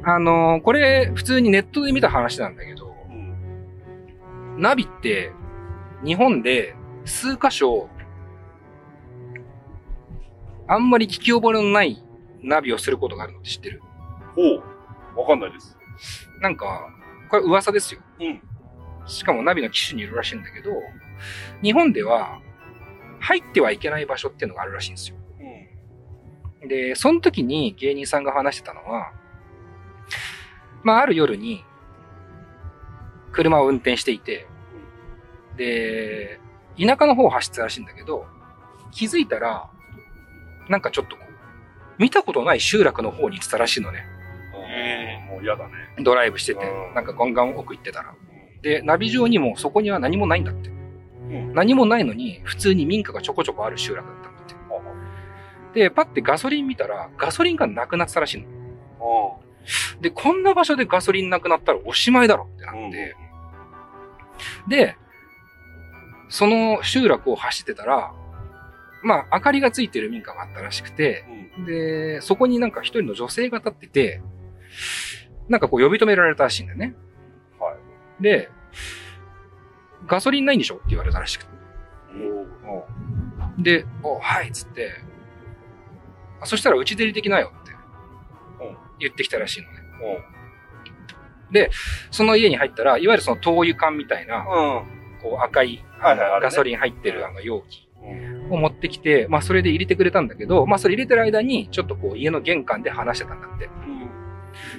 [0.04, 5.32] あのーこれ普通にネットで見た話なんだけど、うんナビって
[6.04, 7.88] 日本で数箇所、
[10.68, 12.02] あんまり聞き覚えのない
[12.42, 13.80] ナビをすることがあるのって知ってる？
[14.34, 14.62] ほう。
[15.16, 15.78] わかんないです。
[16.40, 16.88] なんか、
[17.28, 18.00] これ噂ですよ。
[18.20, 18.42] うん。
[19.06, 20.70] しかもナビの機種にいるらしいんだけど、
[21.62, 22.40] 日本では
[23.20, 25.16] 入ってはいけない場所っていうのがあるらしいんですよ。
[26.62, 26.68] うん。
[26.68, 29.12] で、その時に芸人さんが話してたのは、
[30.82, 31.64] まあ、ある夜に、
[33.32, 34.46] 車を運転していて、
[35.56, 36.40] で、
[36.78, 38.26] 田舎の方を走ってたらしいんだけど、
[38.90, 39.70] 気づいたら、
[40.68, 41.32] なんかちょっとこう、
[41.98, 44.06] 見たことない集落の方に行ってたらしいのね。
[45.28, 45.72] もう嫌だね。
[46.02, 48.14] ドライブしててう、んなんかガンガン奥行ってたら。
[48.62, 50.70] で、ナビ上にもそこには何もないんだって。
[50.70, 54.54] ん何もないのに、普通に民家がちょこちょこある集落だったんだって。
[55.74, 58.46] で、パッてガソリン見たら、ガソリンがなくなってたらしいの。
[60.00, 63.16] で、こんな場所でガソリンなくなったらおしまいだろってなって、
[64.68, 64.96] で、
[66.28, 68.12] その集落を走ってたら、
[69.02, 71.24] まあ、明かりがついてる民家があったらしくて、
[71.66, 74.22] で、そこになんか一人の女性が立ってて、
[75.48, 76.94] なんかこう呼び止められたらしいんだよね。
[77.58, 77.76] は
[78.20, 78.50] で、
[80.06, 81.52] ガソリンないんでしょって言われたらしくて。
[83.58, 84.90] で、お、はい、っつって、
[86.40, 89.78] あそしたら内出り的なよってうん言ってきたらしいのね。
[91.52, 91.68] うん。
[92.10, 94.44] その家に入ったら、いわゆるその灯油缶みたいな、うん。
[95.22, 98.52] こう赤い、ガソリン入ってるあの容器うん。
[98.52, 103.68] を持ってきて、まあそれで入れてくれたんだけど、まあそれ入れてる間に、ちょっとこう家の玄関で話してたんだって。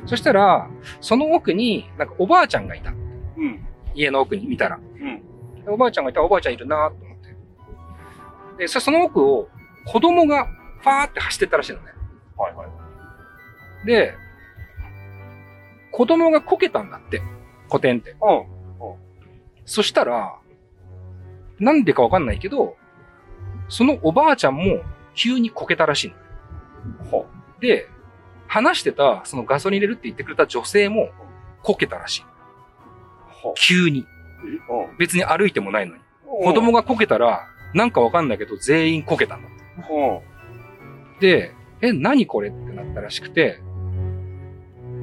[0.05, 0.69] そしたら、
[1.01, 2.91] その奥に、なんかおばあちゃんがいた。
[2.91, 3.65] うん。
[3.95, 4.77] 家の奥に見たら。
[4.77, 5.63] うん。
[5.63, 7.35] でおばあちゃんがいたらおばあちゃんいるなと思って。
[8.57, 9.49] で、そその奥を
[9.85, 10.47] 子供が
[10.81, 11.85] ファーって走ってったらしいのね。
[12.37, 13.87] はいはい。
[13.87, 14.15] で、
[15.91, 17.21] 子供がこけたんだって。
[17.69, 18.11] コテンって。
[18.11, 18.17] うん。
[19.65, 20.37] そしたら、
[21.59, 22.75] なんでかわかんないけど、
[23.69, 24.81] そのおばあちゃんも
[25.15, 27.05] 急にこけたらしいの。
[27.05, 27.25] ほ
[27.61, 27.87] で、
[28.53, 31.09] 話してた、そのガソリン入れるって言ってくれた女性も
[31.63, 32.25] こけたらしい。
[33.27, 34.05] ほ急に。
[34.69, 34.97] うん。
[34.99, 36.01] 別に歩いてもないのに。
[36.23, 39.51] 子供がこけたら、なんかわかんないけど全員こけたんだっ
[39.87, 39.91] て。
[39.91, 41.19] うん。
[41.19, 43.59] で、え、何これってなったらしくて、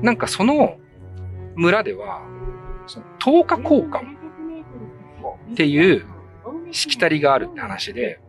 [0.00, 0.78] なんかその
[1.56, 2.22] 村では、
[2.86, 4.16] その10日交換
[5.54, 6.06] っていう
[6.70, 8.20] しきたりがあるって話で、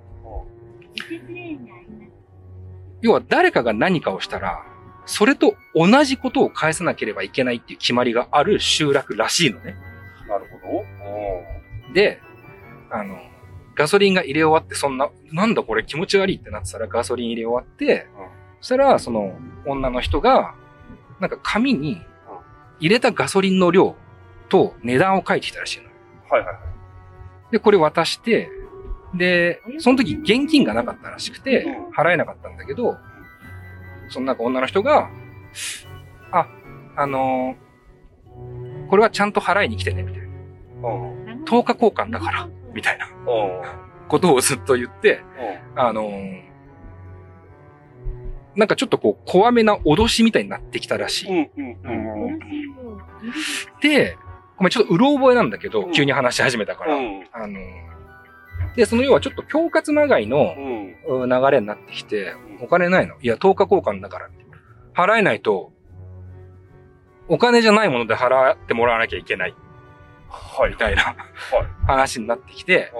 [3.01, 4.65] 要は誰かが何かをしたら、
[5.05, 9.75] それと同じことを返さなければいけないっていう決まりがある集落らしいのね。
[10.27, 10.59] なるほ
[11.87, 11.93] ど。
[11.93, 12.21] で、
[12.89, 13.17] あの、
[13.75, 18.07] ガソリンが入れ終わって、そんな、なんだこれ気持ち悪いってなってたらガソリン入れ終わって、
[18.59, 20.55] そしたら、その女の人が、
[21.19, 22.01] なんか紙に
[22.79, 23.95] 入れたガソリンの量
[24.49, 25.85] と値段を書いてきたらしいの。
[26.29, 27.51] はいはいはい。
[27.51, 28.49] で、これ渡して、
[29.13, 32.97] で、その時現金がなかったらしくて、払えなかったんだけど、
[34.11, 35.09] そのなんか女の人が、
[36.31, 36.47] あ、
[36.95, 37.71] あのー
[38.89, 40.27] これはちゃんと払いに来てね、みたいな。
[40.27, 41.43] うん。
[41.45, 43.17] 10日交換だから、みたいなうん。
[44.09, 45.21] ことをずっと言って、
[45.75, 46.41] あのー
[48.53, 51.29] なんかちょっとこう、怖めな脅しみたいになってきたらしい。
[51.29, 51.49] うん。
[51.55, 52.25] うん。
[52.25, 52.39] うん。
[53.81, 54.17] で、
[54.57, 56.95] ごめん、ちょっとうろ覚えなんだけど、うん急に話し始めたから。
[56.95, 57.23] うん。
[57.31, 57.90] あのー
[58.75, 60.55] で、その要はちょっと恐喝まがいの
[61.07, 63.15] 流れになってきて、お金ないの？
[63.21, 64.29] いや、10日交換だから。
[64.93, 65.71] 払えないと、
[67.27, 69.55] お金じゃないもので払ってもらわなきゃいけない、
[70.29, 70.77] はいみ。
[70.77, 71.15] たいな
[71.87, 72.91] 話になってきて、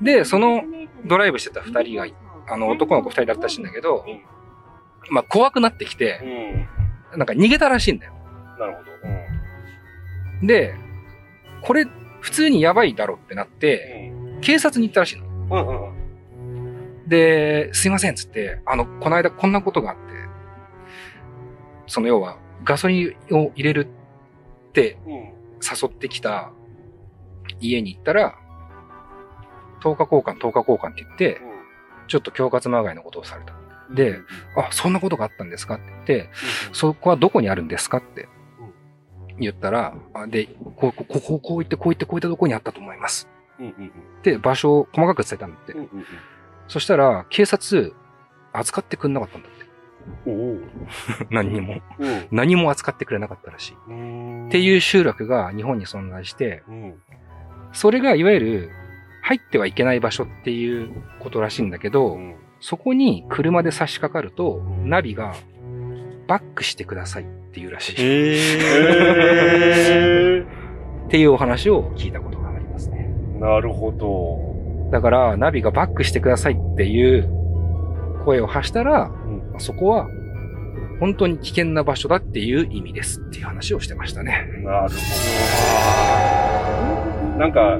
[0.00, 0.62] うで、その
[1.04, 2.14] ドライブしてた二人がい、
[2.48, 4.06] あの男の子二人だったらしいんだけど、
[5.10, 6.18] まあ怖くなってきて、
[7.12, 7.14] ん。
[7.14, 7.18] うん。
[7.18, 8.14] なんか逃げたらしいんだよ。
[8.58, 8.90] なるほど。
[10.40, 10.46] うん。
[10.46, 10.74] で、
[11.62, 11.86] これ
[12.20, 15.26] 普通にやばいだろってなって、警察に行ったらしいの。
[15.26, 15.50] うん。
[15.50, 15.88] うん。
[15.88, 17.08] うん。
[17.08, 20.02] で、すいませんっつって、あの、この間こんなことがあって、
[21.86, 23.88] その要はガソリンを入れる
[24.68, 25.38] ってうん。
[25.60, 26.52] 誘ってきた
[27.60, 28.38] 家に行ったら、
[29.82, 31.40] 10日交換、10日交換って言って、
[32.06, 33.54] ちょっと恐喝まがいのことをされた。
[33.90, 34.20] で、
[34.56, 36.30] あ、そんなことがあったんですかって言って、
[36.72, 38.28] そこはどこにあるんですかって
[39.38, 40.46] 言ったら、あで、
[40.76, 43.28] こう、こう、こう、こう言って、こう言って、こういったとこにあったと思います。
[44.22, 45.80] で、場所を細かく伝えたんだってう。
[45.82, 45.88] ん。
[46.68, 47.92] そしたら、警察、
[48.52, 50.30] 扱ってくんなかったんだって。
[50.30, 50.70] うん。
[51.30, 51.80] 何にも。
[51.98, 52.26] うん。
[52.30, 53.76] 何も扱ってくれなかったらしい。
[53.88, 54.48] うん。
[54.48, 56.94] っていう集落が日本に存在して、うん。
[57.72, 58.70] それがいわゆる、
[59.22, 62.36] 入ってはいけない場所っていうことらしいんだけど、うん。
[62.60, 65.34] そこに車で差し掛かると、ナビが、
[66.26, 67.94] バックしてくださいっていうらしい。
[67.98, 68.04] へ
[71.06, 72.47] っていうお話を聞いたことが。
[73.40, 74.90] なるほど。
[74.90, 77.28] だから、ナビがバックしてくださいっていう
[78.24, 79.10] 声を発したら、
[79.52, 79.60] うん。
[79.60, 80.08] そこは
[81.00, 84.46] 本当に危険な場所だっていう意味ですっていう話をしてましたね。
[84.64, 84.94] なるほ
[87.34, 87.38] ど。
[87.38, 87.78] なんか、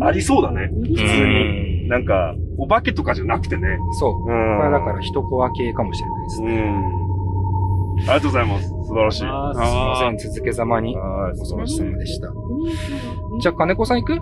[0.00, 0.70] ありそうだね。
[0.72, 1.88] 普通に。
[1.88, 3.78] なんか、お化けとかじゃなくてね。
[3.92, 4.12] そう。
[4.12, 4.24] うん。
[4.24, 4.34] これ
[4.68, 6.54] はだから人コア系かもしれないですね。
[6.54, 8.00] うん。
[8.00, 8.68] ありがとうございます。
[8.68, 9.24] 素晴らしい。
[9.26, 10.96] あーすいません、続けざまに。
[10.96, 11.38] はい。
[11.38, 12.32] お粗末様でした。
[13.40, 14.18] じゃあ、金子さん行く？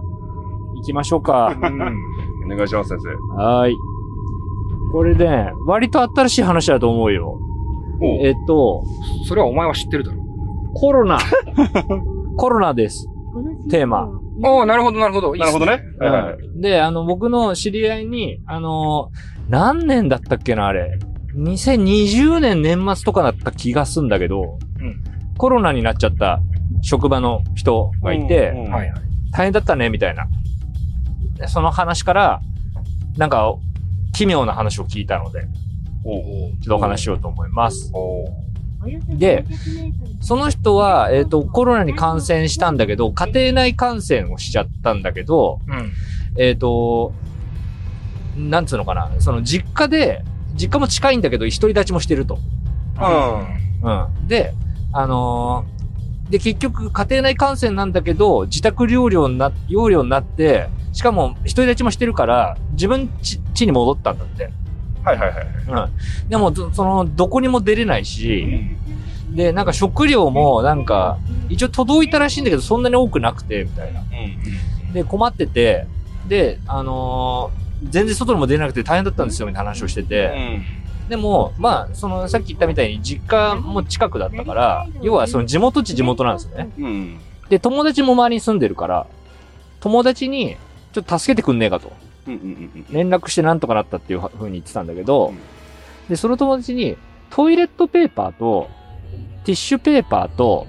[0.78, 1.56] 行きましょうか。
[1.56, 3.08] お願いします、先生。
[3.36, 3.76] はーい。
[4.92, 7.38] これね、割と新しい話だと思うよ。
[8.00, 8.84] おえっと、
[9.26, 10.22] それはお前は知ってるだろ。
[10.74, 11.18] コロナ。
[12.36, 13.08] コロナです。
[13.70, 14.08] テーマ。
[14.42, 15.34] おおなるほど、なるほど。
[15.34, 15.82] なるほどね。
[16.56, 19.10] で、あの、僕の知り合いに、あの、
[19.48, 20.98] 何年だったっけな、あれ。
[21.36, 26.40] 2020年年末とかだった気がすんだけど、うんコロナになっちゃった
[26.82, 28.52] 職場の人がいて。
[29.30, 30.26] 大変だったね、みたいな。
[31.38, 32.40] でその話から、
[33.16, 33.54] なんか、
[34.12, 35.46] 奇妙な話を聞いたので、
[36.04, 37.92] おうちょっとお話ししようと思います。
[39.08, 39.44] で、
[40.20, 45.92] その人は、えっ、と、コロナに感染したんだけど、家庭内感染をしちゃったんだけど、うん。
[46.36, 47.12] えっ、と、
[48.36, 50.24] なんつうのかな、その実家で、
[50.54, 52.38] 実家も近いんだけど、独り立ちもしてると。
[53.82, 54.28] うん。
[54.28, 54.54] で、
[54.92, 55.78] あのー
[56.30, 64.50] で、結局、家庭内感染なんだけど、自宅療養にな、療養になって、しかも、独り立ちもしてるから、自分ち、家に戻ったんだって。
[65.04, 65.46] はいはいはい。
[65.68, 66.28] うん。
[66.28, 68.76] でも、どその、どこにも出れないし、
[69.30, 74.02] で、なんか食料もなんか、一応届いたらしいんだけど、そんなに多くなくて、みたいな。
[74.92, 75.86] で、困ってて、
[76.26, 80.60] で、あのー全然外にも出れなくて大変だったんですよ、みたいな話をしてて。
[81.08, 86.70] でも、まあ、その、さっき言ったみたいに実家も近くだったから、要はその地元地地元なんですよね。
[86.76, 87.20] うん。
[87.48, 89.06] で、友達も周りに住んでるから、
[89.78, 90.56] 友達に、
[90.98, 91.92] ちょっと助けてくんねえかと。
[92.26, 95.38] うんうんうん連絡してなんとかなったっていうふうに言ってたんだけど、うん
[96.08, 96.96] で、その友達に、
[97.28, 98.70] トイレットペーパーと、
[99.44, 100.66] ティッシュペーパーと、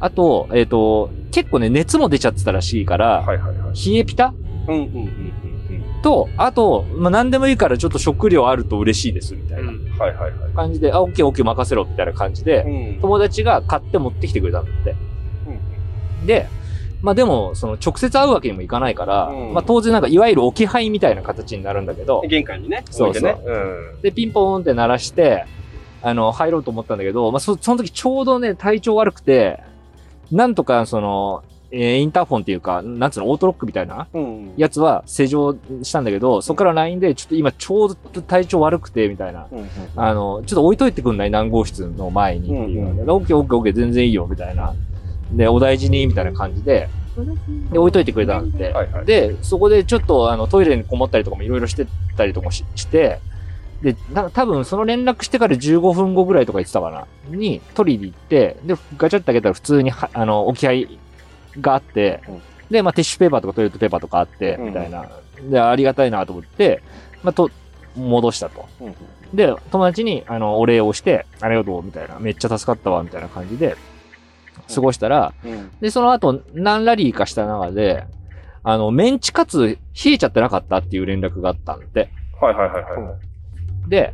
[0.00, 3.90] あと、えっ、と、結構ね、熱も出ちゃってたらしいから、はいはいはい。
[3.90, 4.34] 冷えピタ？
[4.68, 9.90] うんうんうんうんと、あと、まあ、何でもいいからちょっと食料あると嬉しいです、みたいなうん。
[9.98, 10.52] はいはいはい。
[10.54, 14.94] 感じで、あ、オッケーオッケー任せろ、みたいな感じで、うん友達が買って持ってきてくれたんだって。
[16.26, 16.48] で、
[17.02, 22.82] まあでも、その直接会うわけにもいかないから、うんまあ当然なんかいわゆる置き配みたいな形になるんだけど、玄関にね。
[22.90, 23.40] そうそう置いてね。
[23.44, 24.00] うん。
[24.02, 25.44] で、ピンポーンって鳴らして、
[26.02, 29.60] あの、入ろうと思ったんだけど、まあそ、その時ちょうどね、体調悪くて、
[30.32, 34.52] なんとかその、えーインターフォンっていうか、なんつうの、オートロックみたいなうん。
[34.56, 39.46] やつは施錠したんだけど、そこから LINE で、ちょっと今ちょうど体調悪くて、みたいな。
[39.50, 44.72] うんうんあの、ちょっと置いといてくんない何号室の前にっていううんオッケーオッケーオッケー全然いいよ、みたいな。
[45.32, 46.88] で、お大事に、みたいな感じで、
[47.70, 49.06] で、置いといてくれたんで、はいはい。
[49.06, 51.86] で、そこでちょっとあのトイレにこもったりとかもいろいろして
[52.16, 53.20] たりとかしして、
[53.82, 60.98] で、な多分その連絡してから15分後ぐらいとか言ってたかな、に取りに行って、で、ガチャって開けたら普通には、あの、置き配
[61.60, 65.08] があって、うんで、まあティッシュペーパーとかトイレットペーパーとかあって、うんみたいな。
[65.48, 66.82] で、ありがたいなと思って、
[67.22, 67.50] まあと、
[67.94, 68.66] 戻したと。
[68.80, 68.94] うん
[69.34, 72.16] で、友達に、あの、お礼をして、ありがとう、みたいな。
[72.20, 73.76] めっちゃ助かったわ、みたいな感じで、
[74.74, 78.04] 過ごしたら、うんで、その後、何ラリーかした中で、
[78.62, 82.10] あの、メンチカツ冷えちゃってなかったっていう連絡があったんで。
[82.40, 83.16] はいはいはいは
[83.86, 83.88] い。
[83.88, 84.12] で、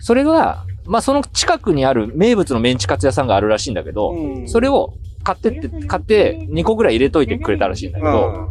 [0.00, 8.50] それが、まあ、その近くにある名物のメンチカツ屋さんがあるらしいんだけど、うんそれを買ってって、買って2個ぐらい入れといてくれたらしいんだけど、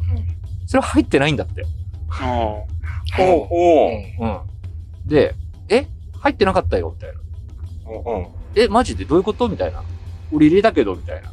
[0.67, 1.65] それは入ってないんだって。
[3.19, 4.39] おうおううん。
[5.05, 5.33] で、
[5.69, 5.87] え
[6.19, 7.21] 入ってなかったよみたいな。
[7.91, 9.47] うんうんえ、マジでどういうこと？
[9.47, 9.83] みたいな。
[10.31, 11.31] 俺入れたけど、みたいな。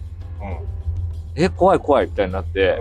[1.37, 2.79] え、怖い怖いみたいになって、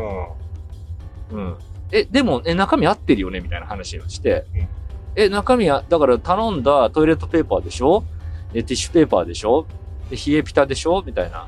[1.32, 1.56] うん。
[1.91, 4.67] え、でも、え、中身合ってるよねみたいな話をして、うん
[5.15, 8.04] え、中身は、だから頼んだトイレットペーパーでしょ？
[8.54, 9.67] え、ティッシュペーパーでしょ？
[10.10, 11.04] で、冷えピタでしょ？
[11.06, 11.47] みたいな。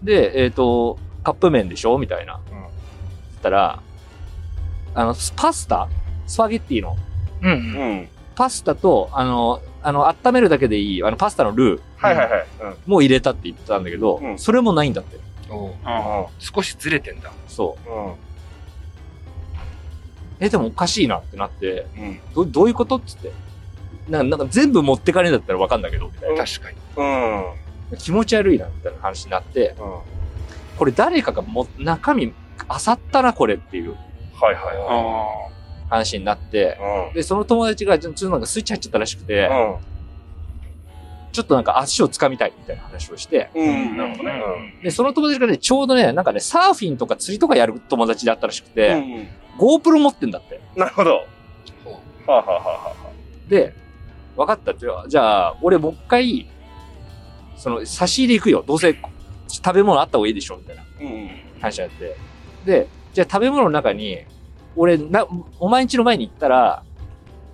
[0.00, 1.98] で、えっ、と、カップ麺でしょ？
[1.98, 2.40] みたいな。
[2.52, 2.60] うん
[3.34, 3.82] つったら、
[4.94, 5.88] あの、スパスタ？
[6.26, 6.96] スパゲッティの。
[7.42, 7.50] うん。
[7.50, 7.54] う
[8.02, 8.08] ん。
[8.36, 12.46] パスタと、あの、あの、温めるだけでいい、あの、パスタのルーはいはいはい。
[12.62, 15.18] うんも入れたって言ってたんだけど、うんそれもないんだって。
[16.38, 17.32] 少しずれてんだ。
[17.48, 17.90] そう。
[17.90, 18.14] うん
[20.42, 23.32] え、でもおかしいなってなって、うんどどういうことっつって。
[24.08, 26.44] なんか、なんか全部持ってかねえんだったらわかんだけど、みたいな。
[26.44, 26.76] 確かに。
[26.96, 27.02] う
[27.96, 29.98] ん気持ち悪いな、みたいな話になって、うん
[30.78, 32.32] これ誰かがも、中身、漁
[32.92, 33.94] ったな、これっていう
[34.40, 35.50] はいはいは
[35.90, 37.08] 話になって、い。
[37.08, 39.90] うんで、その友達が、ちょっとなんかスイッチ入っちゃったらしくて、うん
[41.32, 43.96] ちょっとなんか足を掴みたいみたいな話をして、うん。
[43.96, 44.42] なるほどね。
[44.82, 49.28] で、その友達がね、ちょうどね、なんかね、サーフィンとか釣りとかやる友達だったらしくうて、ん。
[49.56, 50.60] GoPro 持ってんだって。
[50.74, 51.10] なるほど。
[51.16, 51.24] は
[52.26, 52.94] あはあはあは
[53.48, 53.74] で、
[54.36, 56.46] 分かったって、じゃあ、俺もう一回、
[57.56, 58.64] その、差し入れ行くよ。
[58.66, 58.96] どうせ、
[59.48, 60.86] 食べ物あった方がいいでしょみたいなあ。
[61.00, 61.30] うん。
[61.60, 62.16] 話になって。
[62.64, 64.18] で、じゃあ食べ物の中に、
[64.76, 65.26] 俺、な、
[65.58, 66.82] お前ん家の前に行ったら、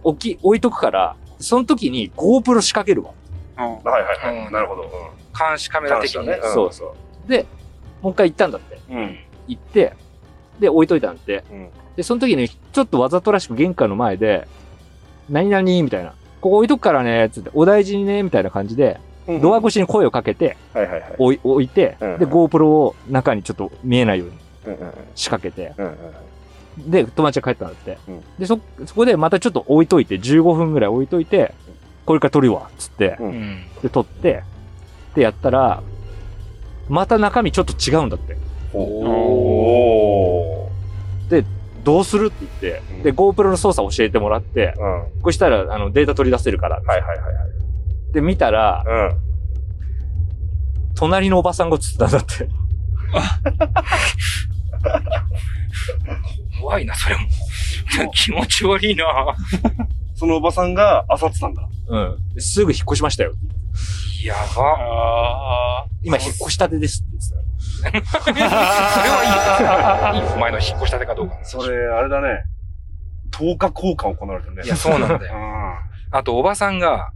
[0.02, 3.10] 置き、置いとくから、その時に GoPro 仕掛けるわ。
[3.56, 4.46] はいはいはい。
[4.46, 4.82] うんなるほど。
[5.38, 6.94] 監視カメラ的にねそうそ
[7.26, 7.28] う。
[7.28, 7.46] で、
[8.00, 8.78] もう一回行ったんだって。
[8.90, 9.18] うん。
[9.48, 9.94] 行って、
[10.58, 11.44] で、置いといたんだって。
[11.50, 14.46] うんで、その時に、ちょっとわざとらしく玄関の前で、
[15.30, 16.10] 何々みたいな。
[16.42, 19.40] ここ置いとくからね、つって、お大事にね、みたいな感じで、うん。
[19.40, 21.14] ドア越しに声をかけて、はいはいはい。
[21.16, 24.34] 置い置いて、うんで、GoPro を中にちょっと見えないように
[24.66, 25.96] うんうん仕掛けて、うんうん
[26.78, 27.98] で、友達が帰ったんだって。
[28.08, 31.54] うんで、そ、そこでまたちょっと置いといて、15分ぐらい置いといて、
[32.04, 33.64] これから撮るわ、つって、うんうん。
[33.82, 34.42] で、撮って、
[35.14, 35.82] で、やったら、
[36.88, 38.36] また中身ちょっと違うんだって。
[38.74, 40.68] お
[41.86, 42.50] どうするって言っ
[42.80, 44.80] て、うんで、GoPro の操作教えてもらって、ー。
[44.80, 45.00] うん。
[45.02, 46.80] はこうしたら、あの、データ取り出せるから。
[46.80, 47.22] いはいはいはい。
[48.12, 49.16] で、見たら、うん。
[50.96, 52.48] 隣のおばさんが映ってたんだって。
[56.60, 57.22] 怖いな、それも。
[58.12, 59.04] 気持ち悪いな。
[60.14, 61.68] そのおばさんが漁ってたんだ。
[61.88, 62.34] うん。
[62.34, 63.34] ですぐ引っ越しましたよ。
[64.24, 65.86] やば。
[66.02, 67.10] 今、引っ越したてですって
[67.82, 68.22] 言ってた。
[68.22, 70.26] それはいい。
[70.26, 71.38] いいお前の引っ越したてかどうか。
[71.42, 72.44] それ、あれだね。
[73.32, 74.62] 10日交換行われてるね。
[74.64, 75.34] いや、そうなんだよ。
[75.34, 75.74] うん。
[76.10, 77.10] あと、おばさんが、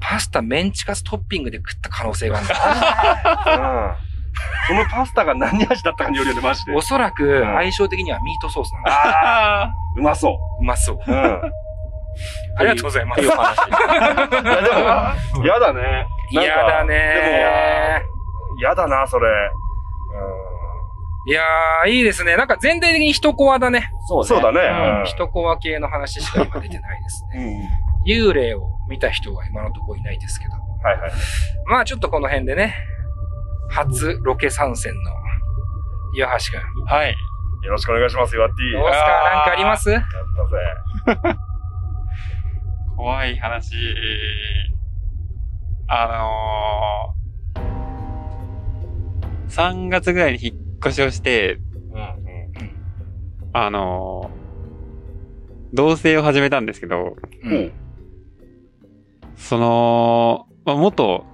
[0.00, 3.96] パスタメンチカツトッピングで食った可能性があるんだ。
[4.06, 4.13] うん。
[4.68, 6.74] そのパスタが何味だったかによるよね、マジで。
[6.74, 8.92] おそらく相性的にはミートソースなんだ。
[8.92, 10.96] ああ、うまそうまそう。
[10.96, 11.00] う。
[11.06, 11.42] うん。
[12.56, 13.22] ありがとうございます。
[13.22, 13.38] いや、で
[15.40, 16.06] も、やだね。
[16.30, 19.28] 嫌だねでも、やだな、それ。
[21.26, 22.36] いやー、いいですね。
[22.36, 23.90] なんか全体的に一コアだね。
[24.06, 24.60] そうだね。
[25.00, 25.06] うん。
[25.06, 27.70] 一コア系の話しか今出てないですね。
[28.04, 28.10] うん。
[28.10, 30.52] 幽霊を見た人は今のところいないですけど。
[30.54, 31.12] はいはい。
[31.66, 32.76] まあちょっとこの辺でね、
[33.70, 35.10] 初ロケ参戦の
[36.14, 36.84] 岩橋くん。
[36.84, 37.16] はい。
[37.62, 38.54] よろしくお願いします、岩 T。
[38.72, 39.06] どうすか？
[39.34, 39.90] なんかあります？
[39.90, 40.02] やっ
[41.14, 41.36] たぜ。
[42.96, 43.74] 怖い話。
[45.88, 47.14] あ
[47.56, 51.58] のー、3月ぐらいに引っ越しをして、
[53.52, 57.72] あのー、同棲を始めたんですけど、うん。
[59.36, 61.26] その、まあ、元、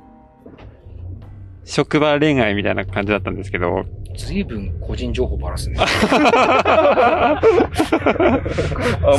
[1.71, 3.85] 職場恋愛みたいな感じだったんですけど、
[4.17, 5.77] 随分個人情報ばらすね。
[5.79, 7.41] あ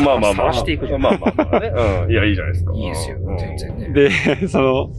[0.03, 0.53] まあまあまあ。
[0.53, 1.71] 晒していくじゃんまあまあまあね。
[2.03, 2.11] うん。
[2.11, 2.73] いや、いいじゃないですか。
[2.73, 3.89] いいですようん、全然ね。
[3.93, 4.89] で、その、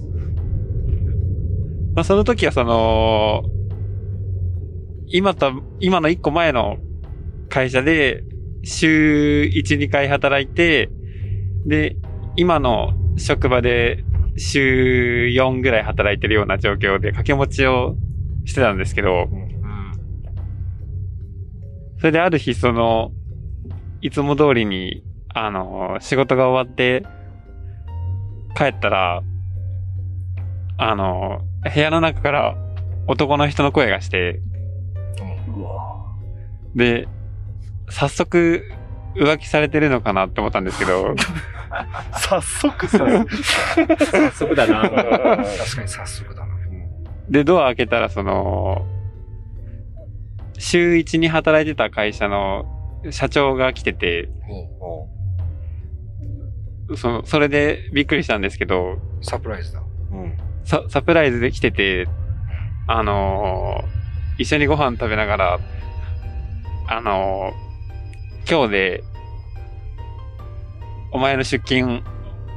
[1.95, 3.45] まあ、その時はその、
[5.09, 6.79] 今と、今の一個前の
[7.51, 8.25] 会社で、
[8.65, 10.89] 週1、2回働いて、
[11.67, 11.97] で、
[12.37, 14.05] 今の職場で
[14.37, 17.97] 週4ぐらい働いてるような状況で掛け持ちを
[18.45, 19.29] してたんですけど、
[21.99, 23.13] それである日その、
[24.01, 27.07] いつも通りに、あの、仕事が終わって、
[28.57, 29.23] 帰ったら、
[30.79, 32.57] あの、部屋の中から
[33.07, 34.41] 男の人の声がして、
[36.75, 37.07] で、
[37.89, 38.65] 早速
[39.15, 41.15] 浮気されてるのかなって思ったんですけど、
[42.13, 42.99] 早速早
[44.33, 44.83] 速だな。
[44.83, 46.53] 確かに早速だな。
[47.29, 48.87] で、ドア開けたらその、
[50.59, 52.67] 週1に働いてた会社の
[53.11, 54.29] 社長が来てて、
[56.97, 59.83] その、それでびっくりしたんですけど、サプライズだ。
[60.13, 60.37] うん。
[60.65, 62.07] ササプライズで来てて、
[62.87, 64.03] あのー
[64.39, 65.59] 一緒にご飯食べながら、
[66.89, 69.05] あのー今日で、
[71.13, 72.03] お前の出勤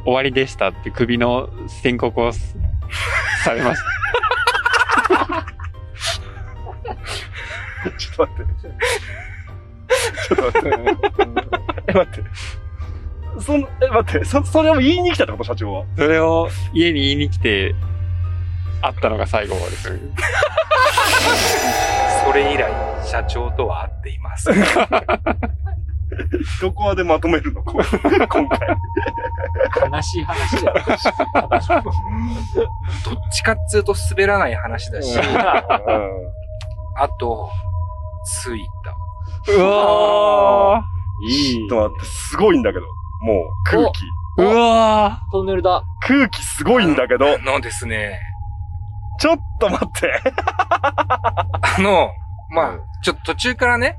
[0.06, 2.56] 終わりでしたって首の宣告をす
[3.43, 3.86] されました。
[7.97, 8.53] ちょっと待って。
[10.28, 10.70] ちょっと待って。
[11.88, 12.24] え、待って。
[13.41, 14.26] その、え、待って。
[14.26, 15.86] そ、それを言いに来たってこと社長は？
[15.97, 17.76] それを家に言いに来て、
[18.82, 19.99] 会ったのが最後ですね。
[22.26, 22.72] それ以来、
[23.06, 24.49] 社長とは会っています。
[26.61, 27.63] どこまでまとめるの？
[27.63, 27.73] こ
[28.30, 28.78] 今回。
[29.91, 30.78] 悲しい話だよ。
[33.05, 37.49] どっちかっつうと滑らない話だし、あと、
[38.26, 39.53] ついた。
[39.53, 40.84] うわ
[41.28, 41.69] いいちょっ。
[41.69, 42.86] と待って、すごいんだけど。
[43.21, 44.05] もう、空気。
[44.41, 45.84] ーうわトンネルだ。
[46.01, 48.19] 空気すごいんだけど、のですね、
[49.19, 50.21] ちょっと待って。
[50.82, 51.47] あ
[51.80, 52.11] の、
[52.49, 53.97] まあ、ちょっと途中からね、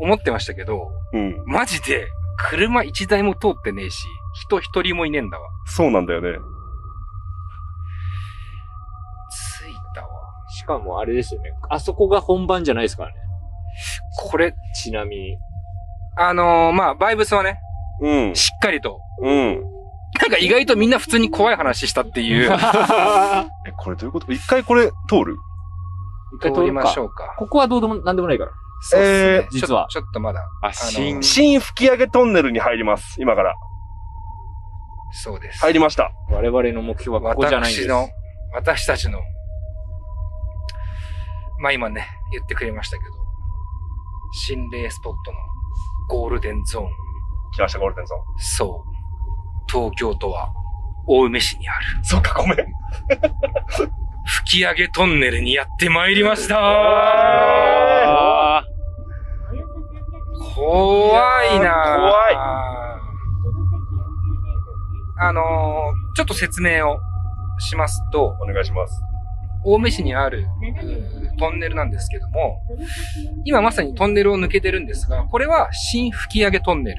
[0.00, 1.42] 思ってましたけど、うん。
[1.46, 2.08] マジで、
[2.50, 5.48] 車一台も通ってねえし、人一人もいねえんだわ。
[5.66, 6.38] そうなんだよね。
[9.30, 10.08] ついたわ。
[10.50, 11.50] しかもあれですよね。
[11.68, 13.16] あそこが本番じゃないですからね。
[14.30, 15.36] これ、ちなみに。
[16.16, 17.60] あのーまあ、バイブスはね、
[18.00, 18.34] うん。
[18.34, 19.62] しっかりと、うん。
[20.20, 22.50] なんか意外とみんな普通に怖い話したっていう、
[23.66, 24.32] え、これどういうこと？
[24.32, 25.36] 一回これ通る？
[26.36, 26.86] 一回通りま。
[26.86, 27.34] しょうか。
[27.38, 28.52] ここはどうでも、なんでもないから。
[28.80, 33.20] そうっすねえー実はちょちょっとまだ、あ、新、新吹き上げトンネルに入ります。
[33.20, 33.54] 今から。
[35.10, 35.60] そうです。
[35.60, 36.12] 入りました。
[36.30, 37.86] 我々の目標はここじゃないんです。
[37.86, 38.08] 私の、
[38.52, 39.20] 私たちの、
[41.60, 43.10] まあ今ね、言ってくれましたけど、
[44.32, 45.38] 心霊スポットの
[46.08, 46.88] ゴールデンゾーン。
[47.54, 48.22] 来ました、ゴールデンゾーン。
[48.38, 49.70] そう。
[49.70, 50.52] 東京都は
[51.08, 52.56] 青梅市にあるそっか、ごめん。
[54.24, 57.87] 吹き上げトンネルにやってまいりましたあ
[60.58, 62.36] 怖いなぁ怖い
[65.20, 66.98] あのーちょっと説明を
[67.60, 69.00] しますと、お願いします。
[69.64, 70.46] 青梅市にある
[71.38, 72.60] トンネルなんですけども、
[73.44, 76.98] 今まさにトンネルを抜けてるんですが、これは新吹き上げトンネル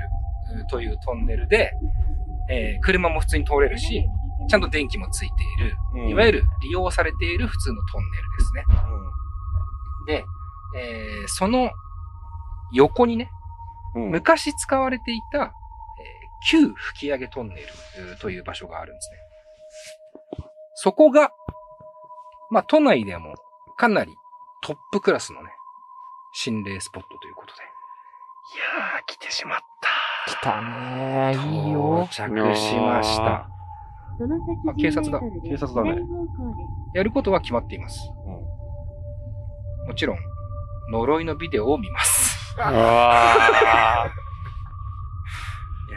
[0.69, 1.71] というトンネルで、
[2.49, 4.05] えー車も普通に通れるし、
[4.49, 8.53] ちゃんと電気もついている、うんいわゆる利用されている普通のトンネルです
[10.13, 10.23] ね。
[10.23, 10.25] で、
[10.77, 11.71] えーその
[12.73, 13.38] 横にね、うん。
[13.93, 15.49] 昔使われていた、えー
[16.47, 17.67] 旧吹き上げトンネル
[18.21, 19.17] という場所があるんですね。
[20.75, 21.31] そこが、
[22.49, 23.35] まあ、都内でも
[23.77, 24.13] かなり
[24.63, 25.49] トップクラスのね、
[26.33, 27.61] 心霊スポットということで。
[27.61, 27.65] い
[28.85, 30.31] やー、来てしまった。
[30.31, 31.65] 来たねー。
[31.65, 32.07] いいよ。
[32.11, 33.25] 到着しました。
[33.25, 33.49] あ
[34.77, 35.19] 警察だ。
[35.43, 36.01] 警察だね。
[36.93, 37.99] やることは決まっています。
[39.87, 40.17] もちろん、
[40.91, 42.18] 呪いのビデオを見ます。
[42.57, 42.63] や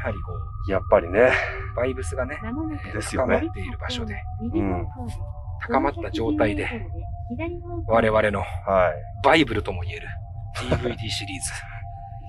[0.04, 0.32] はりこ
[0.68, 1.32] う、やっぱりね。
[1.74, 4.86] バイブスがね、えーですよね高まっている場所で、うん。
[5.66, 6.68] 高まった状態で、
[7.86, 9.24] 我々のはい。
[9.24, 10.08] バイブルとも言える
[10.56, 11.52] DVD シリーズ。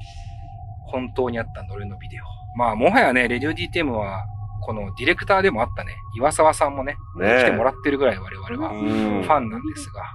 [0.92, 2.24] 本当にあった呪いのビデオ。
[2.56, 4.26] まあ、もはやね、レディオ DTM は、
[4.62, 9.24] このディレクターでもあったね、岩沢さんもね、ね来てもらってるぐらい我々はうん。
[9.24, 10.06] ファンなんですが、い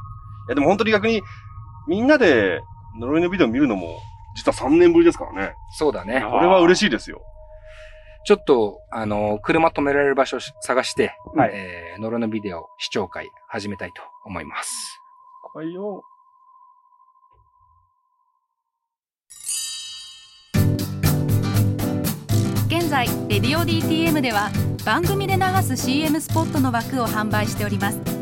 [0.51, 1.23] や、でも本当に逆に、
[1.89, 2.61] みんなで
[2.97, 3.99] 呪いのビデオ見るのも、
[4.37, 5.55] 実は3年ぶりですからね。
[5.77, 6.21] そうだね。
[6.21, 7.23] これは嬉しいですよ。
[8.25, 15.01] ちょっと、あの、車止められる場所を探して、はいえー、呪いのビデオ視聴会始めたいと思います。
[15.55, 16.03] はいよ。
[22.69, 24.51] 現在レディオ DTM では
[24.85, 28.18] 番組で流す CM スポットの枠を販売しております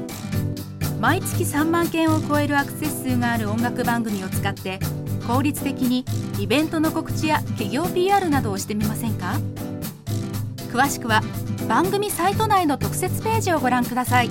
[0.99, 4.81] 毎月3万件を超えるアクセス数がある音楽番組を使って
[5.27, 6.05] 効率的に
[6.39, 9.35] イベントの告知や企業 PR などをしてみませんか？
[10.73, 11.23] 詳しくは
[11.69, 14.31] 番組サイト内の特設ページをご覧ください。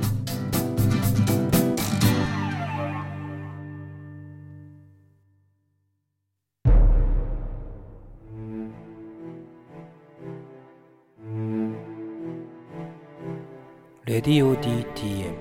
[14.05, 15.33] レディオ DTM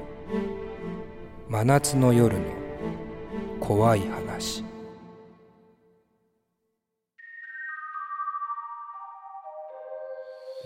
[1.54, 2.46] 真夏の夜の
[3.60, 4.64] 怖い話。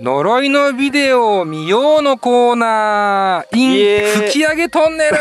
[0.00, 3.58] 呪いのビデオを見ようのコーナー。
[3.58, 5.10] in 吹き上げトンネル。
[5.10, 5.18] イ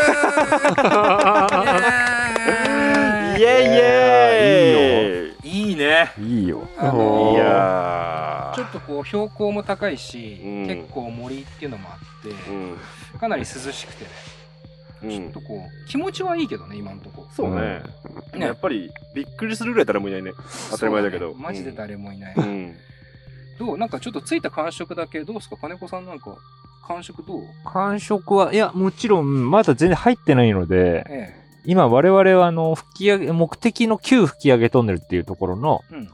[3.43, 3.65] ェイ。
[3.65, 5.49] イェイ。
[5.49, 6.13] いいね。
[6.17, 6.65] いいよ。
[6.77, 10.65] あのいやちょっとこう標高も高いし、うん。
[10.65, 12.77] 結構森っていうのもあって、うん。
[13.19, 14.09] かなり涼しくてね、
[15.03, 15.09] うん。
[15.09, 15.41] ちょっと。
[15.41, 17.27] こう気持ちはいいけどね今のとこ。
[17.35, 17.81] そうね。
[18.33, 20.31] ねやっぱり、びっくりするぐらい誰もいないね。
[20.71, 21.29] 当たり前だけど。
[21.29, 22.75] ねマジで誰もいない、うん。
[23.59, 23.77] どう？
[23.77, 25.57] なんかちょっとついた感触だけどうですか？
[25.57, 26.37] 金子さんなんか
[26.87, 27.41] 感触どう？
[27.65, 31.35] 感触は、いや、もちろん、まだ全然入ってないので、え
[31.65, 36.09] 今我々はあの、吹き上げ、目的の旧吹き上げトンネルっていうところの、えうん。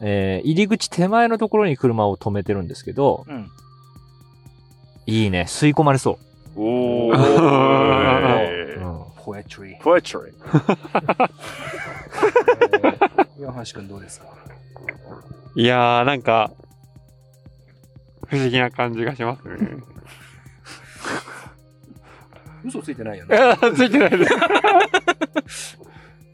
[0.00, 3.50] えー入り口手前のところに車を止めてるんですけど、うん。
[5.06, 6.18] いいね、吸い込まれそ
[6.56, 7.12] おう。
[7.12, 8.80] ー。
[8.80, 11.30] うんポエトリーポエトリー。
[13.40, 14.26] 岩橋君どうですか？
[15.56, 16.52] ーいやー、なんか、
[18.28, 19.56] 不思議な感じがしますね。
[22.64, 23.36] 嘘ついてないよね
[23.76, 24.24] ついてないで
[25.46, 25.78] す。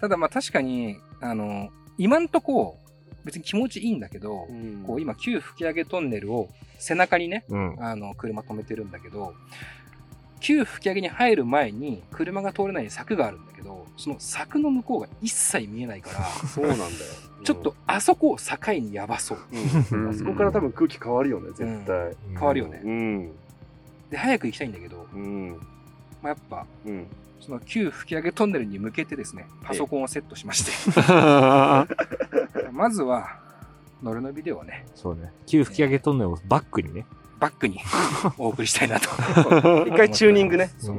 [0.00, 1.68] ただまあ確かにあの
[1.98, 2.78] 今んとこ
[3.24, 4.46] 別に気持ちいいんだけど、
[4.86, 6.48] こう今旧吹き上げトンネルを
[6.78, 7.76] 背中にねうん。
[7.84, 9.34] あの車止めてるんだけど
[10.42, 16.90] 旧吹き上げに入る前に車が通れない柵があるんだけどその柵の向こうが一切見えないからそうなんだよ。
[17.42, 19.38] ちょっとあそこを境にやばそう
[19.92, 22.16] うん、あそこから多分空気変わるよね、絶対。
[22.34, 23.32] 変わるよねうん。
[24.10, 25.50] で早く行きたいんだけど、うん。
[25.50, 25.56] ま
[26.24, 27.06] あ、やっぱうん。
[27.40, 31.00] その旧吹き上げトンネルに向けてですねパソコンをセットしまして
[32.70, 33.40] まずは
[34.00, 35.32] ノルのビデオをねそうね。
[35.46, 37.04] 旧吹き上げトンネルをバックにね。
[37.42, 37.80] バックに
[38.38, 39.08] お送りしたいなと
[39.88, 40.70] 一回チューニングね。
[40.78, 40.96] そう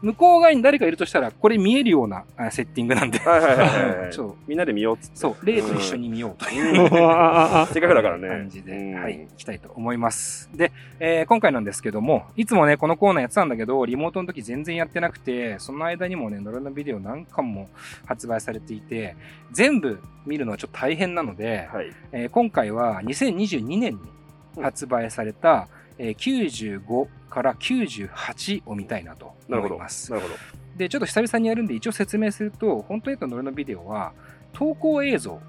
[0.00, 4.12] 向こう側に誰かいるとしたらこれ見えるようなあセッティングなんではいはいはいはい。
[4.12, 5.16] そうみんなで見ようっつって。
[5.16, 8.28] そう霊と一緒に見ようというせっかくだからね。
[8.28, 10.50] 感じで、うんはい、いきたいと思います。
[10.54, 17.68] で、えー今回なんですけども、いつもね、このコーナーやってたんだけど、リモートの時全然やってなくて、その間にもね、ノルのビデオ何巻も
[18.04, 19.16] 発売されていて、
[19.52, 21.90] 全部見るのはちょっと大変なので、はい。
[22.12, 25.66] えー今回は2022年に発売された、
[25.98, 29.34] えー95から98を見たいなと。
[29.48, 30.10] 思います。
[30.12, 30.34] なるほど。
[30.76, 34.12] で、ちょっと久々にやるんで一応説明すると、本当に言うとノルのビデオは、
[34.52, 35.40] 投稿映像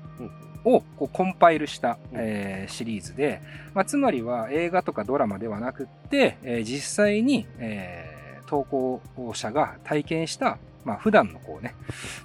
[0.63, 3.41] をこうコンパイルした、うんえーシリーズで、
[3.73, 8.15] まあ、つまりは映画とかドラマではなくって、えー実際に、えー
[8.47, 9.01] 投稿
[9.33, 11.73] 者が体験した、まあ、普段のこうね、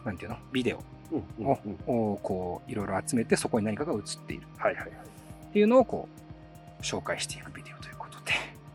[0.05, 4.91] なんていうの、ビデオうんうんを、うんをこういろいろ集めてそこに何かが映っているはいはいはい。
[4.91, 6.09] っていうのをこ
[6.79, 7.51] う紹介していく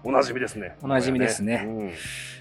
[0.05, 0.77] おなじみですね。
[0.81, 1.91] おなじみですねうん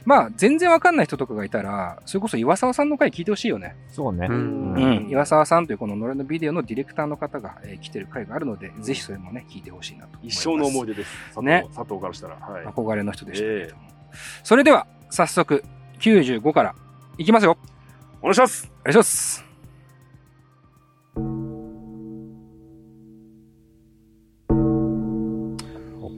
[0.05, 3.75] まあ、全然わかんない人とかがいたら、それこそ岩沢さんの回聞いてほしいよね。
[3.89, 4.27] そうね。
[4.29, 10.37] うんうん、岩沢さんというこのノレのビデオのディレクターの方が、えー来てる回があるので、ぜひそれもね、聞いてほしいなと思います。
[10.41, 11.11] 一生の思い出です。
[11.29, 12.37] 佐藤ね佐藤からしたら。
[12.37, 12.67] はい。
[12.67, 13.83] 憧れの人でしたけれども。
[14.43, 15.65] それでは、早速、
[16.01, 16.75] 95から
[17.17, 17.57] いきますよ。
[18.21, 18.71] お願いします。
[18.81, 19.44] お願いします。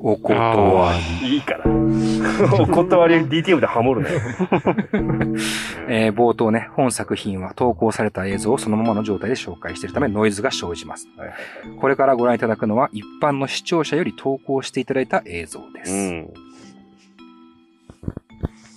[0.09, 1.35] お断り。
[1.35, 1.65] いいから。
[2.63, 4.11] お断り DTM でハモるね。
[5.89, 11.09] えー冒頭ね、本作品は投稿された映像をそのままの状態で紹介しているためノイズが生じます。
[11.17, 11.37] はいはい
[11.81, 15.93] これからご覧いただくのは一般の視聴者より投稿していただいた映像です。
[15.93, 16.35] うん。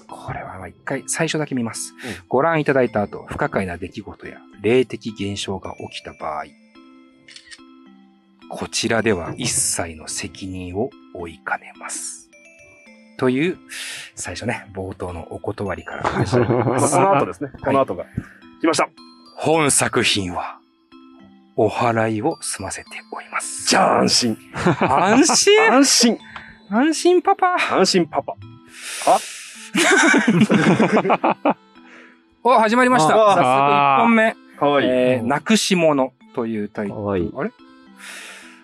[0.08, 1.94] これはまあ一回最初だけ見ます。
[1.94, 6.46] うんご覧いただいた後、不可解な出来事や霊的現象が起きた場合、
[8.50, 12.30] こちらでは一切の責任を負いかねます。
[13.18, 13.58] という、
[14.16, 16.96] 最初ね、冒頭のお断りから始まりままあす。
[16.96, 17.52] この後ですね。
[17.64, 18.06] この後が。
[18.62, 18.90] 来ました。
[19.36, 20.58] 本作品は、
[21.56, 23.68] お払いを済ませております。
[23.70, 24.38] じゃあ安心。
[24.80, 25.62] 安心？
[25.62, 26.18] 安心。
[26.70, 28.36] 安心パパ安心パパ。
[32.44, 33.16] お、始まりました。
[33.16, 34.36] あ早速1本目。
[34.58, 34.88] かわいい。
[34.90, 37.00] えー、なくし物というタイトル。
[37.00, 37.32] かわいい。
[37.36, 37.52] あれ？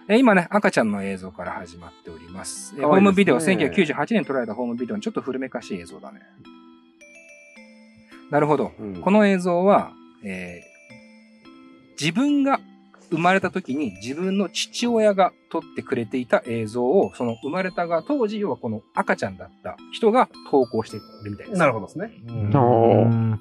[0.08, 2.74] えー今ね、赤ちゃんの映像から始まっております。
[2.76, 6.22] いいですねホームビデオ、1998年に撮られたホームビデオにちょっと古めかしい映像だね。
[8.30, 8.72] なるほど。
[8.80, 9.92] うんこの映像は、
[10.24, 10.76] えー
[11.98, 12.60] 自分が
[13.10, 21.58] 生まれた時に自分の父親が撮ってくれていた映像を、その生まれたが当時、要はこの赤ちゃんだった人が投稿してるみたいです。
[21.58, 22.12] なるほどですね。
[22.28, 23.40] うん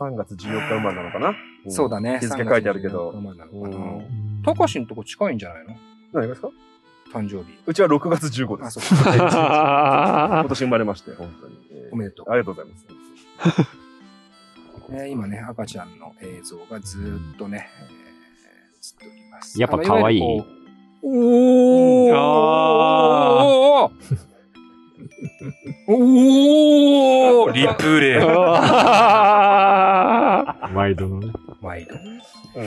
[0.00, 1.34] 3月14日生まれなのかな？
[1.68, 2.18] そうだね。
[2.20, 5.76] 日付書いてあるけど3月14日生まれなのかなうんたかしんとこ近いんじゃないの？
[6.12, 6.48] 何がですか？
[7.12, 7.58] 誕生日。
[7.66, 8.80] うちは6月15であ、す。
[8.94, 11.58] 今年生まれまして、本当に。
[11.70, 12.86] えーおめでとうありがとうございます。
[14.92, 17.86] え ー今ね、赤ちゃんの映像がずーっとね、えー
[19.04, 19.60] 映っております。
[19.60, 20.48] やっぱ可愛いあのわゆるこ
[21.02, 22.18] うおーあ
[25.88, 28.24] おーリプレイ。
[30.74, 31.32] 毎度のね。
[31.62, 31.94] 毎度。
[31.94, 32.62] う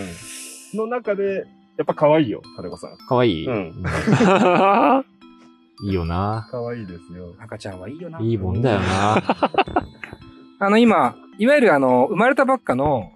[0.76, 0.78] ん。
[0.78, 1.46] の中で、
[1.78, 2.98] やっぱ可愛いよ、金子さん。
[2.98, 3.44] かわい？
[3.44, 3.48] い。
[3.48, 3.84] うん
[5.84, 6.48] いいよな。
[6.52, 7.36] 可愛いですよ。
[7.38, 8.20] 赤ちゃんはいいよな。
[8.22, 9.22] いいもんだよな。
[10.60, 13.12] あの、今、いわゆるあの、生まれたばっかの、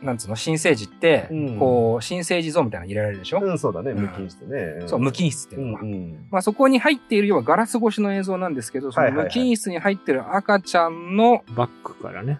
[0.00, 4.82] なんつうの、新生児って、うんこう、新生児ゾーンみたいなの入れられるでしょ、うん、そうだね、うん無菌室ね。
[4.86, 5.82] そう、無菌室っていううんのが。
[5.82, 6.26] うん。
[6.30, 12.38] まあそこに入っている要はガラス越しの映像なんですけど、そのはいはいはい無菌室に入ってる赤ちゃんのバックからね。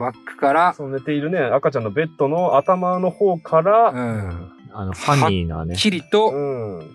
[0.00, 5.76] バックから、そう寝ているね、赤ちゃんのベッドの頭の方から、うん、あの、ファニーなね。
[5.76, 6.90] きりとうん。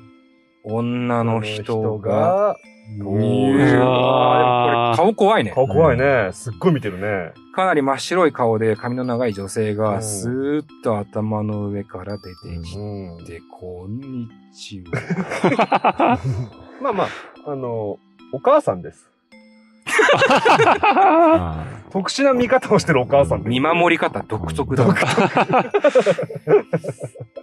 [0.63, 2.49] 女の人が。
[2.51, 3.11] うあーでも
[3.83, 5.51] あーこれ顔怖いね。
[5.51, 6.29] 顔怖いね。
[6.33, 7.33] すっごい見てるね。
[7.55, 12.29] かなり真っ白い顔で髪の長い女性うんがスーッと頭の上から出て
[12.63, 13.25] きうん。
[13.25, 16.19] て、こんにちは。
[16.81, 17.07] まあまあ、
[17.47, 17.97] あの、
[18.33, 19.09] お母さんです。
[20.81, 23.43] あ 特殊な見方をしてるお母さん。
[23.43, 24.95] 見守り方独特だな。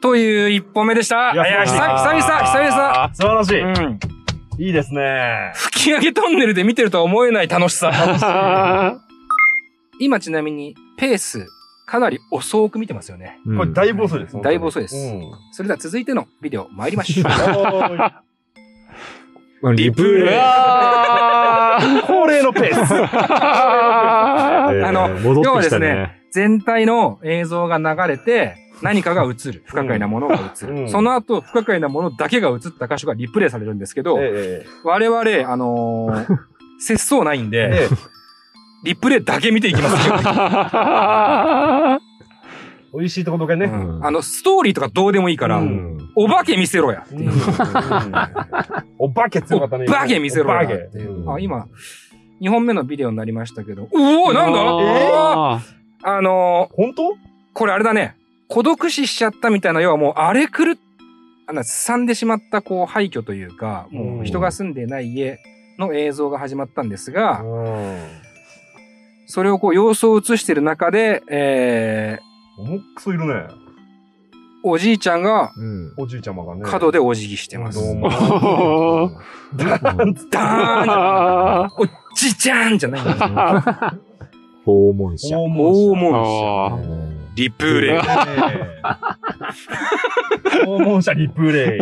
[0.02, 1.30] という一歩目でした。
[1.30, 3.98] いいやや、久々、久々、素晴らし
[4.58, 4.66] い。
[4.66, 5.52] いいですね。
[5.54, 7.90] 吹き上げトンネルで見てるとは思えない楽しさ。
[9.98, 11.46] 今ちなみに、ペース、
[11.86, 13.38] かなり遅く見てますよね。
[13.46, 14.38] ーこれだいぶ遅いです。
[14.40, 15.30] だいぶ遅いですうん。
[15.52, 18.12] それでは続いてのビデオ参りましょう。
[19.62, 20.38] うんリプレイ。
[20.38, 22.94] あ恒例のペース。
[24.84, 26.22] あの戻ってきた要はですね。
[26.30, 29.62] 全体の映像が流れて、 何かが映る。
[29.66, 30.74] 不可解なものが映る。
[30.74, 36.38] うんその後、不可解なものだけが映った箇所がリプレイされるんですけど、え我々、あのー、
[36.80, 38.12] 節操ないんえで、ええ
[38.84, 40.14] リプレイだけ見ていきますよ。
[42.94, 43.66] 美味しいところだけね。
[43.66, 44.04] うん。
[44.06, 45.98] あの、ストーリーとかどうでもいいから、うん。
[46.14, 47.04] お化け見せろや。
[47.06, 47.30] っていう。
[48.98, 49.86] お化け強かったね。
[49.88, 50.74] お化け見せろよお化け。
[50.74, 51.32] っていううん。
[51.34, 51.66] あ、今、
[52.40, 54.60] 2本目のビデオになりましたけど、おおなんだ？
[54.60, 55.60] あ
[56.04, 57.02] あのー本当？
[57.54, 58.16] これあれだね。
[58.48, 60.76] 孤独死しちゃったみたいな、要はもう荒れ狂っ、
[61.46, 65.38] あの、すさんでしまった、こう、廃墟というか、もう人が住んでいない家
[65.78, 68.08] の映像が始まったんですが、うん。
[69.26, 73.48] それをこう、様子を映している中で、えー、重くそいるね。
[74.64, 75.92] おじいちゃんがうん。
[75.96, 76.62] おじいちゃまがね。
[76.64, 77.78] 角でお辞儀してます。
[77.80, 78.08] どうも。
[79.56, 80.14] ダーン
[80.88, 83.16] あおじいちゃんじゃないんだよ。
[84.64, 85.36] 訪問者。
[85.36, 86.18] 訪訪問あ
[86.76, 86.78] 者。
[87.34, 88.00] リプレイ。
[90.64, 91.80] 訪問者リプレイ。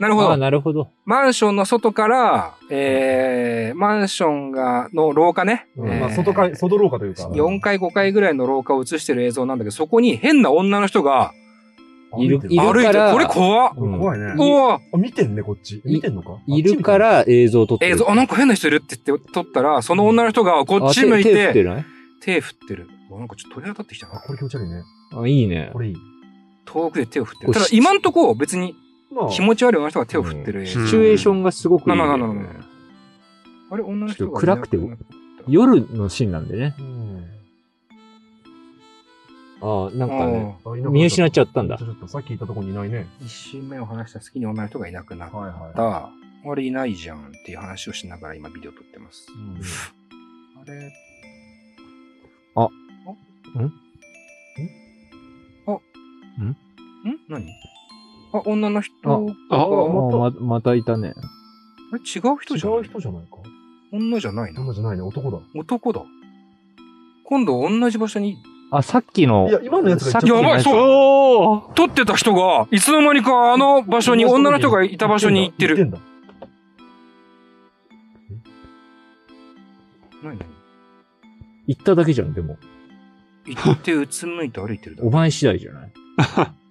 [0.00, 0.36] ああ、なるほど。
[0.36, 0.88] なるほど。
[1.04, 5.66] マンションの外から、えー、マンションが、の廊下ね。
[5.76, 7.24] うんえーまあ外か、外廊下というか。
[7.28, 11.32] 4階5階ぐらいの廊下を映してる映像なんだけど、そこに変な女の人が、
[12.18, 13.72] いる、い歩いて、るから、これ怖っ。
[13.76, 14.34] うん怖いね。
[14.92, 15.80] お見てんね、こっち。
[15.84, 16.38] 見てんのか？
[16.46, 17.92] いるか、ら映像を撮ってる。
[17.92, 21.84] 映像、あ、なんか変な人いるって言って撮ったら、その女の人がこっちあ向い手手振ってて、ない
[22.20, 22.88] 手振ってる。
[23.10, 24.20] なんかちょっと鳥肌立ってきたあ、な。
[24.20, 24.82] これ気持ち悪いね。
[25.12, 25.78] あ、いいねこ。
[25.78, 25.96] れいい。
[26.64, 27.52] 遠くで手を振ってる。
[27.52, 28.74] ただ今んとこ別に
[29.10, 30.70] まあ、気持ち悪い女の人が手を振ってる映像。
[30.86, 32.02] シチュエーションがすごくいい、ね。
[32.02, 32.26] なな
[33.72, 34.78] あれ、女の人が暗くて
[35.48, 36.74] 夜のシーンなんでね。
[36.78, 37.24] うん。
[39.62, 40.56] ああ、なんかね、
[40.90, 43.06] 見失っちゃったんだちょっとさっき言ったとこにいないね。
[43.20, 45.74] 一瞬目を離した隙に女の人がいなくなっはいはい。
[45.76, 46.10] た。
[46.50, 49.26] あれいないじゃんっていう話をしながら今ビデオ撮ってます。
[49.30, 49.60] うん
[50.62, 50.92] あれ
[52.54, 53.72] あんん？
[55.66, 55.72] あ
[56.42, 56.44] ん？
[56.46, 56.56] ん？
[57.28, 57.46] 何？
[58.32, 59.16] あ、女の人あが
[59.50, 61.14] ああままたいたね。
[61.92, 63.36] あれ違う人じゃな違いう人じゃないか？
[63.92, 64.60] 女じゃないな。
[64.62, 65.38] 女じゃないね、男だ。
[65.54, 66.02] 男だ。
[67.24, 68.38] 今度同じ場所に
[68.70, 69.48] あ、さっきの。
[69.48, 75.76] いや今のやつがさっきのやばいそう撮ってた人が、いつの間にかあの場所に、女の人がいた場所に行ってる。
[75.76, 75.98] 行ってんだ。
[80.22, 80.38] 何？
[80.38, 80.46] 何？
[81.66, 82.56] 行っただけじゃん、でも。
[83.46, 85.92] 行ってうつむいて歩いてるだお前次第じゃない？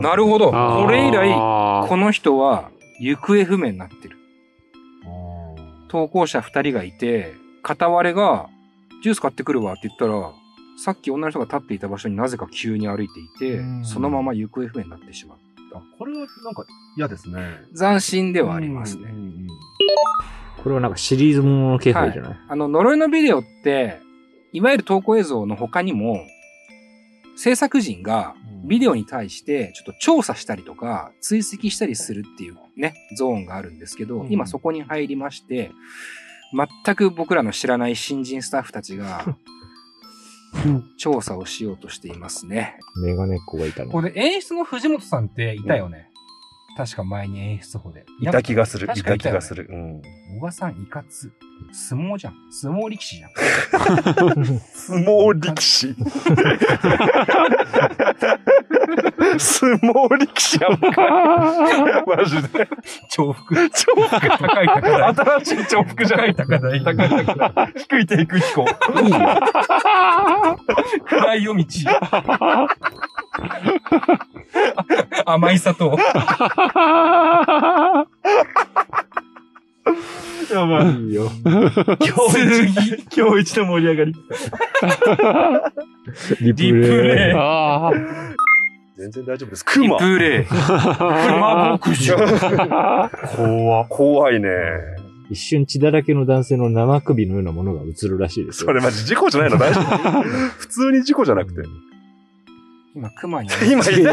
[0.00, 0.50] なるほど。
[0.50, 1.32] これ以来、
[1.88, 2.70] この人は
[3.00, 4.16] 行方不明になってる。
[5.88, 8.48] 投稿者二人がいて、片割れが、
[9.02, 10.32] ジュース買ってくるわって言ったら、
[10.78, 15.38] さっき女の人が立っていた場所になぜか急に歩いていてう、んそのまま行方不明になってしまう。
[15.74, 16.64] あ、これはなんか
[16.96, 17.40] 嫌ですね。
[17.76, 19.12] 斬新ではありますね。
[20.62, 23.98] これはなんかシリーズものの気配じゃない、あの、呪いのビデオって、
[24.52, 26.24] いわゆる投稿映像の他にも、
[27.36, 35.70] 制作陣がビデオに対してちょっと調査したりとか追跡したりするっていうね、ゾーンがあるんですけど、うん今そこに入りまして、
[36.84, 39.36] 全く僕らの知らない新人スタッフたちが、
[40.98, 42.78] 調査をしようとしていますね。
[43.02, 43.90] メガネっ子がいたの。
[43.90, 46.11] これ演出の藤本さんっていたよね。
[46.76, 48.04] 確か前に演出法で。
[48.20, 48.88] いた気がする。
[48.94, 49.66] いた気がする。
[49.70, 50.02] うん。
[50.36, 51.32] 小川さんいかつ。
[51.70, 52.34] 相撲じゃん。
[52.50, 53.30] 相撲力士じゃん。
[54.72, 55.94] 相撲力士。
[59.38, 62.04] 相撲力士やんか。
[62.06, 62.68] マジで。
[63.16, 63.54] 重複。
[63.54, 63.68] 重
[64.08, 64.38] 複。
[64.38, 65.14] 高い高台。
[65.14, 66.34] 新しい重複じゃない。
[66.34, 66.82] 高い高台。
[66.84, 67.72] 高い高台。
[67.76, 68.66] 低い低空飛行。
[71.04, 71.66] 暗い夜道。
[75.24, 75.96] 甘い砂糖。
[80.52, 80.86] やばい。
[81.06, 81.30] いいよ。
[81.44, 82.02] 今日
[82.66, 84.14] 一、今日一の盛り上がり。
[86.40, 87.32] リリプレイ。
[87.32, 87.92] ああ。
[88.98, 89.64] 全然大丈夫です。
[89.76, 89.98] リ熊。
[89.98, 90.44] プレイ。
[90.46, 92.16] 熊牧場。
[93.36, 94.48] 怖怖いね。
[95.30, 98.66] 一瞬血だらけの男性の生首のようなものが映るらしいですよ。
[98.66, 99.56] それマジ事故じゃないの？
[99.56, 100.22] 大丈夫？
[100.58, 101.62] 普通に事故じゃなくて。
[102.94, 103.48] 今、熊に。
[103.70, 104.10] 今いた、今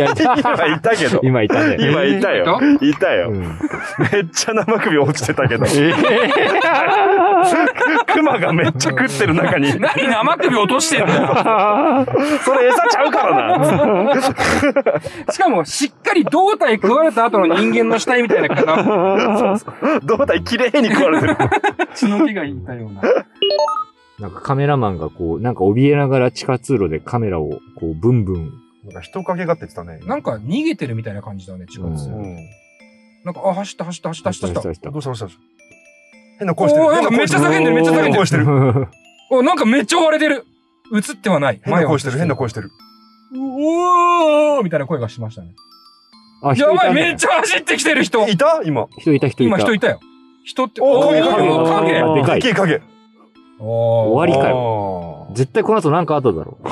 [0.68, 1.20] いたけど。
[1.22, 1.76] 今いたね。
[1.80, 2.58] 今いたよ。
[2.80, 3.30] いたよ。
[3.30, 3.40] うん。
[3.42, 3.48] め
[4.22, 5.66] っちゃ生首落ちてたけど。
[5.66, 5.94] え
[8.14, 9.78] 熊がめっちゃ食ってる中に。
[9.80, 11.08] 何生首落としてんの
[12.40, 14.16] それ餌ちゃうからな。
[15.30, 19.58] しかも、しっかり胴体食われた後の人間の死体みたいな方、
[20.04, 21.36] 胴体綺麗に食われてる。
[21.96, 23.02] 血の気がいたような。
[24.20, 28.52] なんかカメラマンがこう、なんか怯えながら地下通路でカメラをこう、ブンブン。
[28.90, 30.00] なんか人影がって言ってたね。
[30.06, 32.38] なんか逃げてるみたいな感じだね、近くうんうん。
[33.24, 34.92] なんか、あ、走った走った走った走った走った。
[34.92, 35.42] どうしたどうしたどうした？
[36.40, 36.86] 変な声してる。
[36.92, 38.46] なんかめっちゃ叫んでるめっちゃ叫んでる声してる。
[39.32, 40.46] お、なんかめっちゃ追われてる。
[40.96, 41.62] 映ってはない。
[41.64, 42.18] 変な声してる。
[42.18, 42.48] 変な声。
[42.48, 42.72] 声してる。
[43.32, 45.50] うおーみたいな声がしましたね。
[46.42, 48.28] あ、やばい、めっちゃ走ってきてる人。
[48.28, 48.62] いた？
[48.64, 48.88] 今。
[48.98, 49.56] 人いた人いた。
[49.58, 50.00] 今人いたよ。
[50.46, 52.02] 人って、おー影影影。
[52.02, 52.82] あでかい影。
[53.60, 54.56] 終わりかよ。
[54.56, 55.34] よ。
[55.36, 56.64] 絶対この後なんかあっただろう。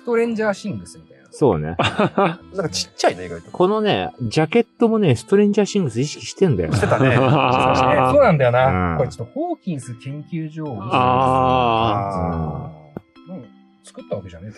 [0.00, 1.24] ストレンジャーシングスみたいな。
[1.30, 1.76] そうね。
[1.76, 3.50] なんかちっちゃいね、意外と。
[3.50, 6.72] このね、ジャケットもね、ストレンジャーシングス意識してんだよ。
[6.72, 7.14] してたね。
[7.14, 7.24] そう
[8.22, 8.94] なんだような。
[8.94, 12.70] んこれちょっとホーキンス研究所をあ
[13.28, 13.44] うん
[13.84, 14.52] 作ったわけじゃねえ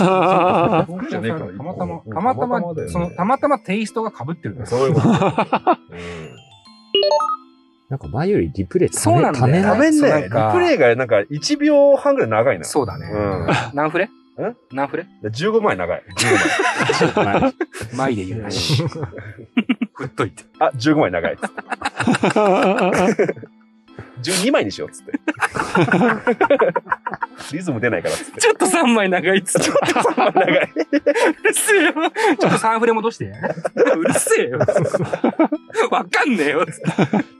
[0.00, 0.86] あ。
[1.10, 4.56] じゃねえから、 たまたま、うんたまたまその、たまたまテイストが被ってる。
[4.64, 5.08] そういうこと。
[7.88, 10.24] なんか前よりリプレイそうなんだよためんね。
[10.24, 12.64] リプレイがなんか1秒半ぐらい長いな。
[12.64, 13.46] そうだねうん。
[13.74, 14.10] 何フレ？
[14.72, 15.06] 何フレ？
[15.22, 16.02] で15枚長い。
[16.16, 17.54] 15枚。
[17.94, 18.82] 前で言うなし。
[19.94, 20.44] 振っといて。
[20.60, 21.56] あ、15枚長いっつって。
[24.22, 25.12] 12枚にしようっつって。
[27.52, 28.40] リズム出ないからっつって。
[28.40, 29.70] ちょっと3枚長いっつって。
[30.16, 30.70] 長い。
[30.72, 31.92] うるせえよ。
[31.92, 33.26] ちょっと3フレ戻して。
[33.26, 33.32] う
[34.04, 34.58] るせえよ。
[35.90, 36.66] わかんねえよ。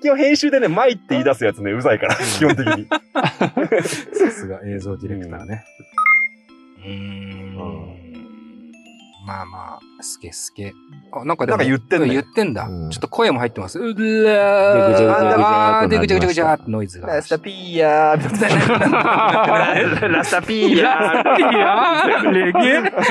[0.02, 2.88] 基本編集でね、枚って言い出すやつね、うざいから、基本的に。
[2.88, 5.64] さすが映像ディレクターね。
[5.87, 7.48] うーん。
[9.26, 10.72] まあまあ、すけすけ。
[11.12, 12.64] あ、なんかなんか言ってんね言ってんだ。
[12.66, 13.78] うんちょっと声も入ってます。
[13.78, 15.88] うぐらー。
[15.88, 17.08] でぐちゃぐちゃぐちゃってノイズが。
[17.08, 20.08] ラスタピーヤー。
[20.08, 22.32] ラスタピーヤー。
[22.32, 23.02] レゲエラ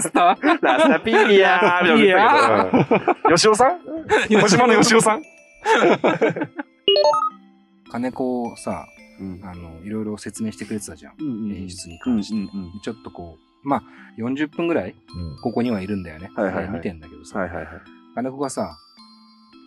[0.00, 3.34] スタラスタピーヤーみたいな言ってたけど。
[3.36, 3.80] 吉尾さん？
[4.30, 5.22] 小島の吉尾さん？
[7.90, 8.95] 金子をさ、うん
[9.42, 11.14] あの、いろいろ説明してくれてたじゃん。
[11.18, 12.34] うん演出に関して。
[12.34, 13.82] うんうんちょっとこう、まあ、
[14.18, 16.30] 40分ぐらい、うんここにはいるんだよね。
[16.34, 17.38] はいはいはい見てんだけどさ。
[17.40, 17.66] はいはいはい。
[18.14, 18.78] 金子がさ、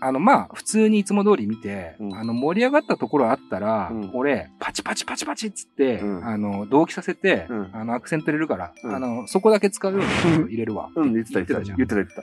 [0.02, 10.02] あの、まあ、普通にいつも通り見て、うんあの、盛り上がったところあったら、うん俺、パチパチパチパチっつって、うんあの、同期させて、うんあの、アクセント入れるから、うんあの、そこだけ使うよう
[10.40, 10.90] に入れるわ。
[10.96, 11.64] うん、言ってた言ってた。
[11.64, 12.22] じゃん言ってた言ってた。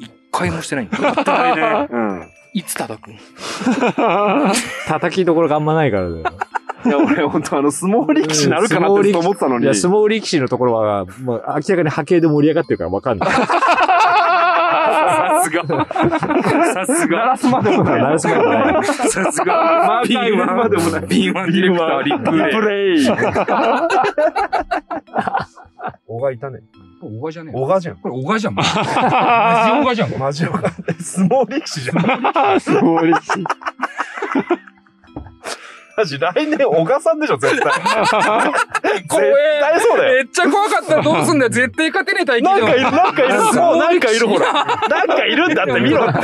[0.00, 1.88] 一回もしてないんだよ。
[1.90, 2.28] うん。
[2.54, 3.10] いつ叩く？
[3.10, 3.18] ん
[4.86, 6.18] 叩きどころがあんまないからだよ。
[6.86, 9.64] いや、俺、本当あの、相撲力士になるかなって思ってたのに。
[9.64, 13.30] いや、相撲力士のところは、もう明らかに波形で盛り上がってるからわかんない。
[13.30, 13.36] さ
[15.44, 15.64] すが。
[15.66, 15.86] さ
[16.86, 17.18] すが。
[17.18, 18.02] 鳴らすまでもない。
[18.02, 19.46] 鳴らすまでもないさすが。
[19.86, 21.00] マーカー入れるまでもない。
[21.08, 23.06] ビーマンディレクターリップレイプレイ。
[26.06, 26.60] 小川 いたね。
[27.04, 27.96] これ、小川じゃねえ小川じゃん。
[27.96, 28.54] これ、小川 じゃん。
[28.54, 28.74] マジ小
[29.82, 30.10] 川じゃん。
[30.18, 30.70] マジ小川。
[30.70, 32.00] 相撲力士じゃん。
[32.60, 33.32] 相撲力士。
[35.96, 37.72] マジ、来年小川さんでしょ、絶対。
[37.72, 40.14] 絶怖え対そうだよ。
[40.14, 41.50] めっちゃ怖かったらどうすんだよ。
[41.50, 43.34] 絶対勝てねえ大なんかいる、なんかいる。
[43.34, 44.52] もうなんかいる、ほら。
[44.52, 46.20] なんかいるんだって、見ろって。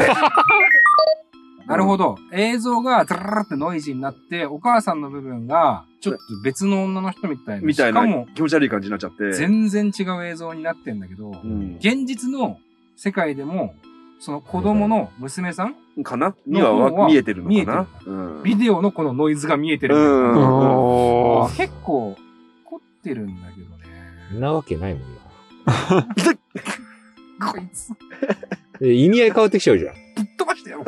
[1.71, 2.19] なるほど。
[2.33, 7.67] 映像が、トゥルルルってノイジーになって、お母さんの部分が、ちょっと別の女の人みたいな。
[7.67, 9.33] みたいなしかも、気持ち悪い感じになっちゃって。
[9.33, 12.59] 全然違う映像になってんだけど、うん現実の
[12.97, 13.75] 世界でも、
[14.19, 16.35] その子供の娘さん、かな？
[16.45, 17.87] にはわ見えてるのかな？
[18.05, 19.95] うんビデオのこのノイズが見えてる。
[21.57, 22.17] 結構、
[22.65, 24.41] 凝ってるんだけどね。
[24.41, 25.21] なわけないもんな。
[27.53, 27.93] こいつ、
[28.83, 29.95] え意味合い変わってきちゃうじゃん。
[30.41, 30.85] 飛ばしてや ろ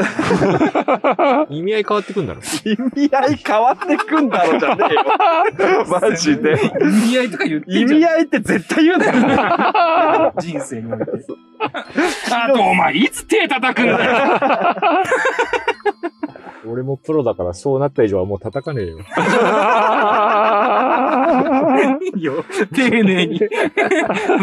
[1.45, 1.47] う。
[1.51, 2.41] 意味合い変わってくんだろ。
[2.65, 5.85] 意味合い変わってくんだろ、じゃねえよ。
[6.01, 6.53] マジで。
[6.81, 9.13] 意味合いとか言って意んじゃん味合いって絶対言うなよ。
[10.41, 11.05] 人生において。
[12.33, 14.41] あと、お前、いつ手叩くんだよ。
[16.67, 18.99] 俺もプロだからそうなった以上はもう叩かねえよ。
[22.17, 22.45] いいよ。
[22.75, 23.49] 丁寧に、振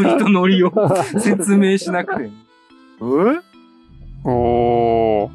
[0.03, 0.71] りとノリを
[1.19, 2.29] 説明しなくて
[2.99, 3.41] も。
[4.25, 5.31] うんおー。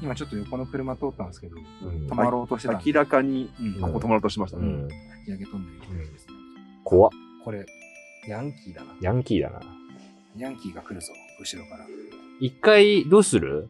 [0.00, 1.60] 今ちょっと横の車通ったんですけど、う
[1.90, 2.80] ん止まろうとしてた。
[2.84, 3.80] 明らかに、うん。
[3.80, 4.66] ここ止まろうとしましたね。
[4.66, 4.80] うん。
[4.82, 6.34] 引き上げ飛んでるですね。
[6.84, 7.10] 怖っ。
[7.44, 7.66] これ、
[8.28, 8.94] ヤンキーだな。
[9.00, 9.60] ヤンキーだな。
[10.36, 11.86] ヤンキーが来るぞ、後ろから。
[12.40, 13.68] 一回、どうする？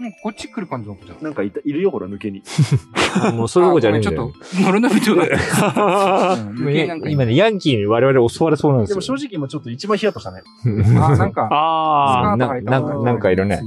[0.00, 1.22] うん、こっち来る感じの子じゃん。
[1.22, 2.42] なんかいた、いるよ、ほら、抜けに。
[3.34, 4.22] もうそういうとこじゃねえんだよ。
[4.22, 6.34] あごめちょっと、俺のビデオだった。
[6.42, 8.94] うん余計なんか今ね、ヤンキーに我々襲われそうなんですよ。
[8.94, 10.42] でも正直今ちょっと一番ヒヤッとしたね。
[11.00, 13.60] あ、なんか、あーななんなんかいるね。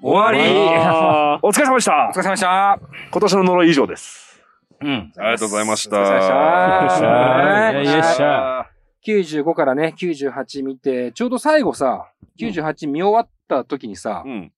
[0.00, 0.38] 終わり
[0.78, 2.78] あお疲れ様でしたお疲れ様でした
[3.10, 4.40] 今年の呪い以上です。
[4.80, 5.12] うん。
[5.16, 6.00] ありがとうございました。
[6.00, 8.78] お疲れ様でしたよいしょはい
[9.08, 14.52] 95からね、98見て、ちょうど最後さ、98見終わった時にさ、うん。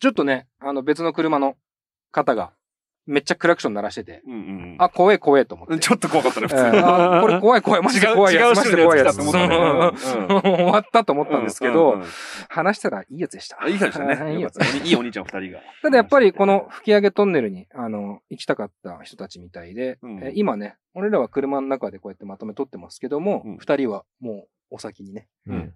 [0.00, 1.56] ちょっとね、あの別の車の
[2.10, 2.52] 方が、
[3.04, 4.76] めっちゃクラクション鳴らしてて、うんうん。
[4.78, 5.76] あ、怖え怖えと思って。
[5.80, 6.82] ちょっと怖かったね、普え通に。
[6.82, 9.16] ーあこれ怖い怖い、マジで怖いやつ、違うマジで怖いやつ。
[9.18, 12.08] 終わったと思ったんですけどうんうんうん、
[12.48, 13.60] 話したらいいやつでした。
[13.60, 14.24] あいい感じでしたね。
[14.24, 15.60] は いいいやついいお兄ちゃん二人が。
[15.82, 25.74] ただやっぱりこの吹き上げトンネルに、あの、行きたかった人たちみたいで、うんえー今ね、俺らは車の中でこうやってまとめ撮ってますけどもうん、二、人はもうお先にね、うん。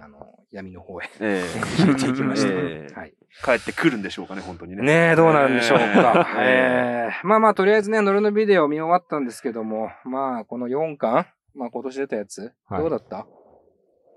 [0.00, 1.42] あの、闇の方へえ
[1.84, 2.48] 行ってきました。
[2.52, 3.14] ええはい。
[3.44, 4.82] 帰ってくるんでしょうかね、本当にね。
[4.82, 6.26] ねえ、どうなんでしょうか。
[6.40, 13.26] ええーまあまあ、とりあえずね、ノルのビデオ見終わったんですけども、まあ、この4巻、まあ今年出たやつ、はいどうだった？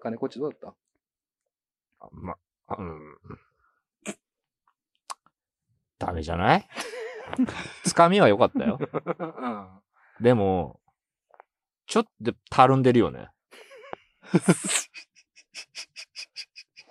[0.01, 0.75] 金こっちどうだっ
[2.11, 2.35] ま、
[2.77, 3.17] うん。
[5.97, 6.67] ダメじゃない？
[7.83, 8.77] つかみは良かったよ。
[9.17, 10.23] たうん。
[10.23, 10.79] でも、
[11.87, 13.29] ちょっとたるんでるよね。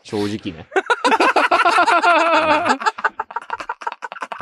[0.05, 0.67] 正直ね。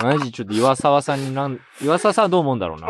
[0.02, 2.88] マジちょっと岩沢さんになん、岩沢さんはどう思うんだろうな。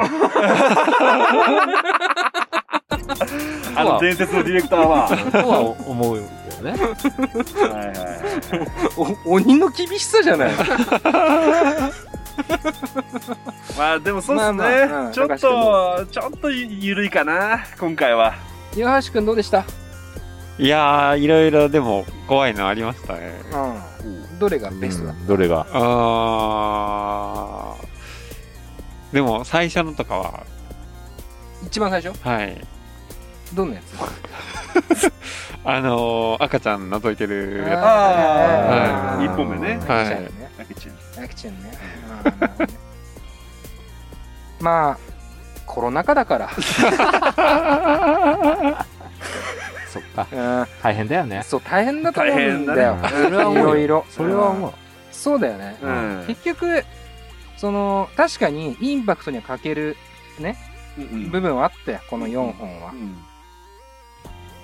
[3.76, 5.08] あの伝説のディレクターは。
[5.30, 6.22] とは思うよ
[6.62, 6.70] ね。
[6.70, 9.18] はいはいはい。
[9.26, 10.52] お、鬼の厳しさじゃない
[13.76, 15.10] まあでもそうっすまあまあうね。
[15.10, 18.34] んちょっと、ちょっとゆるいかな、今回は。
[18.74, 19.64] 岩橋くんどうでした？
[20.58, 23.32] いやー、いろいろでも怖いのありましたね。
[24.04, 24.38] うん。
[24.38, 25.66] どれがベストだっどれが？
[25.72, 29.14] あー。
[29.14, 30.44] でも最初のとかは、た
[31.66, 32.16] 一番最初？
[32.28, 32.60] はい。
[33.54, 33.94] どんなやつ？
[35.64, 40.06] あのー赤ちゃん覗いてるやあはい一本目ねはい
[40.60, 40.98] アクチュンね。
[41.22, 41.72] アキちゃんアクチュンね。
[42.24, 42.72] あーなるほどね
[44.60, 44.98] まあ、
[45.66, 46.48] コロナ禍だから。
[49.92, 50.26] そっか。
[50.32, 51.42] うん大変だよね。
[51.44, 52.96] そう、大変だと思うんだよ。
[53.02, 54.06] 大変だねそれは思いろいろ。
[54.08, 54.72] それは思う。
[55.10, 55.76] そうだよね。
[55.82, 56.84] うん結局、
[57.58, 59.96] その、確かにインパクトには欠ける
[60.38, 60.56] ね、
[60.98, 62.92] うん部分はあって、この4本は。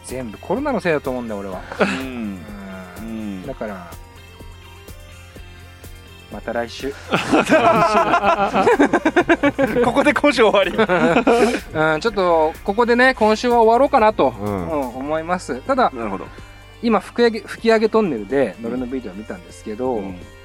[0.05, 1.61] 全部コロナのせいだと思うんだよ、俺は。
[2.01, 2.39] うん
[2.99, 3.91] うんだから、
[6.33, 6.93] また来週。
[9.85, 10.73] ここで今週終わり。
[11.75, 14.69] うん、ちょっと、ここでね、今週は終わろうかなと、ううん。
[14.69, 15.61] ん思います。
[15.63, 16.27] ただ、なるほど。
[16.83, 20.03] 今吹き上げ、吹き上げトンネルで、ノルのビデオ見たんですけど、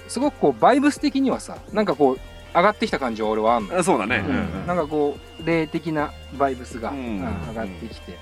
[0.07, 2.19] すごくこう、バイブス的にはさ、なんかこう、
[2.55, 3.81] 上がってきた感じは俺はあんの。
[3.84, 4.23] そうだね。
[4.27, 4.67] うん。
[4.67, 6.97] なんかこう、霊的なバイブスが、うん。
[6.97, 8.17] うん上がってきて、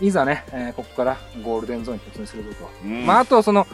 [0.00, 2.68] いざね、えーここからゴールデンゾーンに突入するぞと。
[2.84, 3.06] うん。
[3.06, 3.66] まあ、あと、その、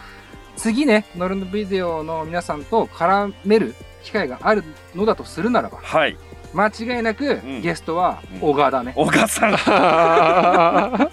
[0.56, 6.16] 次ね、ノルのビデオの皆さんと絡める機会があるのだとするならば、はい。
[6.54, 7.62] 間違いなく、ん。
[7.62, 8.92] ゲストは小川だね。
[8.94, 11.04] 小川さん。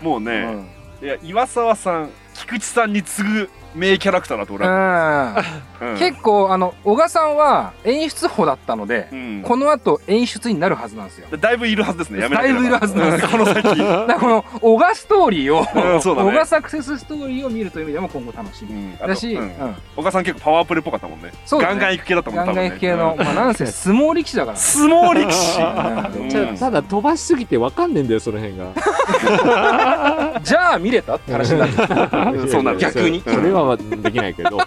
[0.04, 0.66] もうね、
[1.00, 1.06] うん。
[1.06, 5.42] いや岩沢さん菊池さんに次ぐ名キャラクターだと俺は、
[5.80, 5.98] うん。
[5.98, 9.42] 結構、あの、小川さんは演出補だったので、うん。
[9.42, 11.26] この後演出になるはずなんですよ。
[11.36, 12.20] だいぶいるはずですね。
[12.20, 13.28] やめだいぶいるはずなんですよ。
[13.30, 16.30] この先だこの、小川ストーリーを、うんそうだね。
[16.30, 18.74] 小川サクセスストーリーを見るという意味でも今後楽しみ。
[18.74, 18.90] うん。
[18.90, 18.96] うん。
[18.96, 21.32] 小川さん結構パワープレっぽかったもんね。
[21.44, 21.74] そうだね。
[21.74, 24.56] ガンガン行く系だったもんガンガン行く系の、まあなんせ相撲力士だから。
[24.56, 24.62] ね。
[24.62, 25.60] 相撲力士。
[26.20, 26.28] うん。
[26.30, 28.66] じゃあただ飛ばしすぎてわかんねえんだよ、その辺が。
[30.42, 31.66] じゃあ見れたって話にな
[32.30, 32.48] る。
[32.48, 32.78] そうなる。
[32.78, 33.22] 逆に。
[33.22, 34.58] それはできないけど。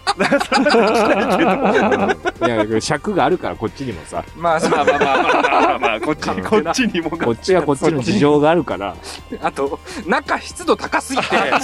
[2.45, 4.23] いや、尺があるからこっちにもさ。
[4.35, 8.95] まあ、まあまあまあまあまあこっちにこっちにもこっちはこっちの事情があるから。
[9.41, 11.59] あと、中湿度高すぎて、マ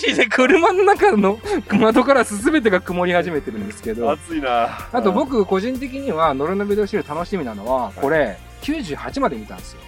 [0.00, 1.38] ジで車の中の
[1.70, 9.80] 窓ガラス全てが曇り始めてるんですけど、暑いなあと僕個人的には、ノルノビデオシール楽しみなのは、これ、98まで見たんですよ。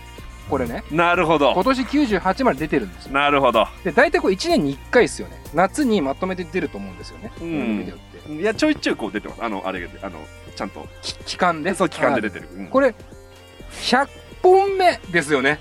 [0.49, 0.85] これね。
[0.91, 1.53] なるほど。
[1.53, 3.13] 今年98まで出てるんですよ。
[3.13, 3.67] なるほど。
[3.85, 5.43] で、大体これ1年に1回ですよね。
[5.55, 7.33] 夏にまとめて出ると思うんですよね。
[7.41, 8.33] ノルノビデオって。
[8.33, 9.43] いやちょいちょいこう出てます。
[9.43, 10.19] あのあれがあの
[10.55, 10.87] ちゃんと。
[11.01, 11.75] 期間で？
[11.75, 12.67] そう期間で出てる、うん。
[12.69, 12.95] これ、
[13.73, 14.09] 100
[14.43, 15.59] 本目ですよね。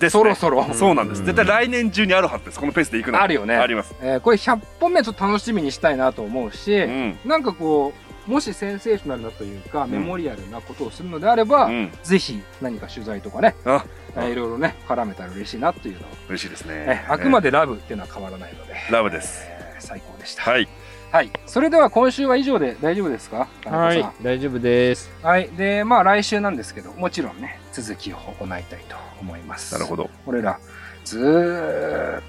[0.00, 0.10] ね。
[0.10, 0.66] そろそろ。
[0.74, 1.24] そうなんです。
[1.24, 2.60] 絶対来年中にあるはずです。
[2.60, 3.56] このペースでいくのあるよね。
[3.56, 3.94] あります。
[4.00, 7.18] えーこれ100本目ちょっと楽しみにしたいなと思うし、うん。
[7.24, 13.84] なんかこう、もしセンセーショナルなというか、メモリアルなことをするのであれば、うんぜひ何か取材とかね、あ
[14.16, 20.42] えーいろいろね、絡めたら嬉しいなっていうのを、嬉しいですねえーあくまでラブっていうのは変わらないので、ラブですえー最高でした。
[20.50, 20.68] はい
[21.12, 21.30] はい。
[21.46, 23.46] それでは今週は以上で大丈夫ですか？
[23.64, 25.08] はい、大丈夫です。
[25.22, 25.48] はい。
[25.50, 29.72] で、まあ来週なんですけど、もちろんね、続きを行いたいと思います。
[29.74, 30.58] なるほど俺ら、
[31.04, 32.22] ずーっ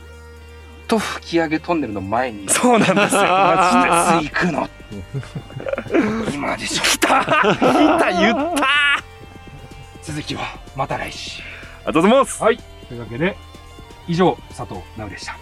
[0.87, 4.69] と吹き上げトンネルの前に、そうなんですよマジで行くの
[6.33, 6.83] 今でしょ。
[6.83, 7.35] 来た来
[7.99, 8.67] た言った
[10.01, 10.43] 続きは
[10.75, 11.41] また来週。
[11.41, 11.45] あ
[11.79, 12.57] りがとうございますはい。
[12.87, 13.35] というわけで、
[14.07, 15.37] 以上、佐藤直でした。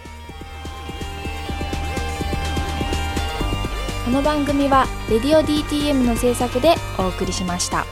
[4.04, 7.84] この番組は「レディオ DTM」の制作でお送りしました。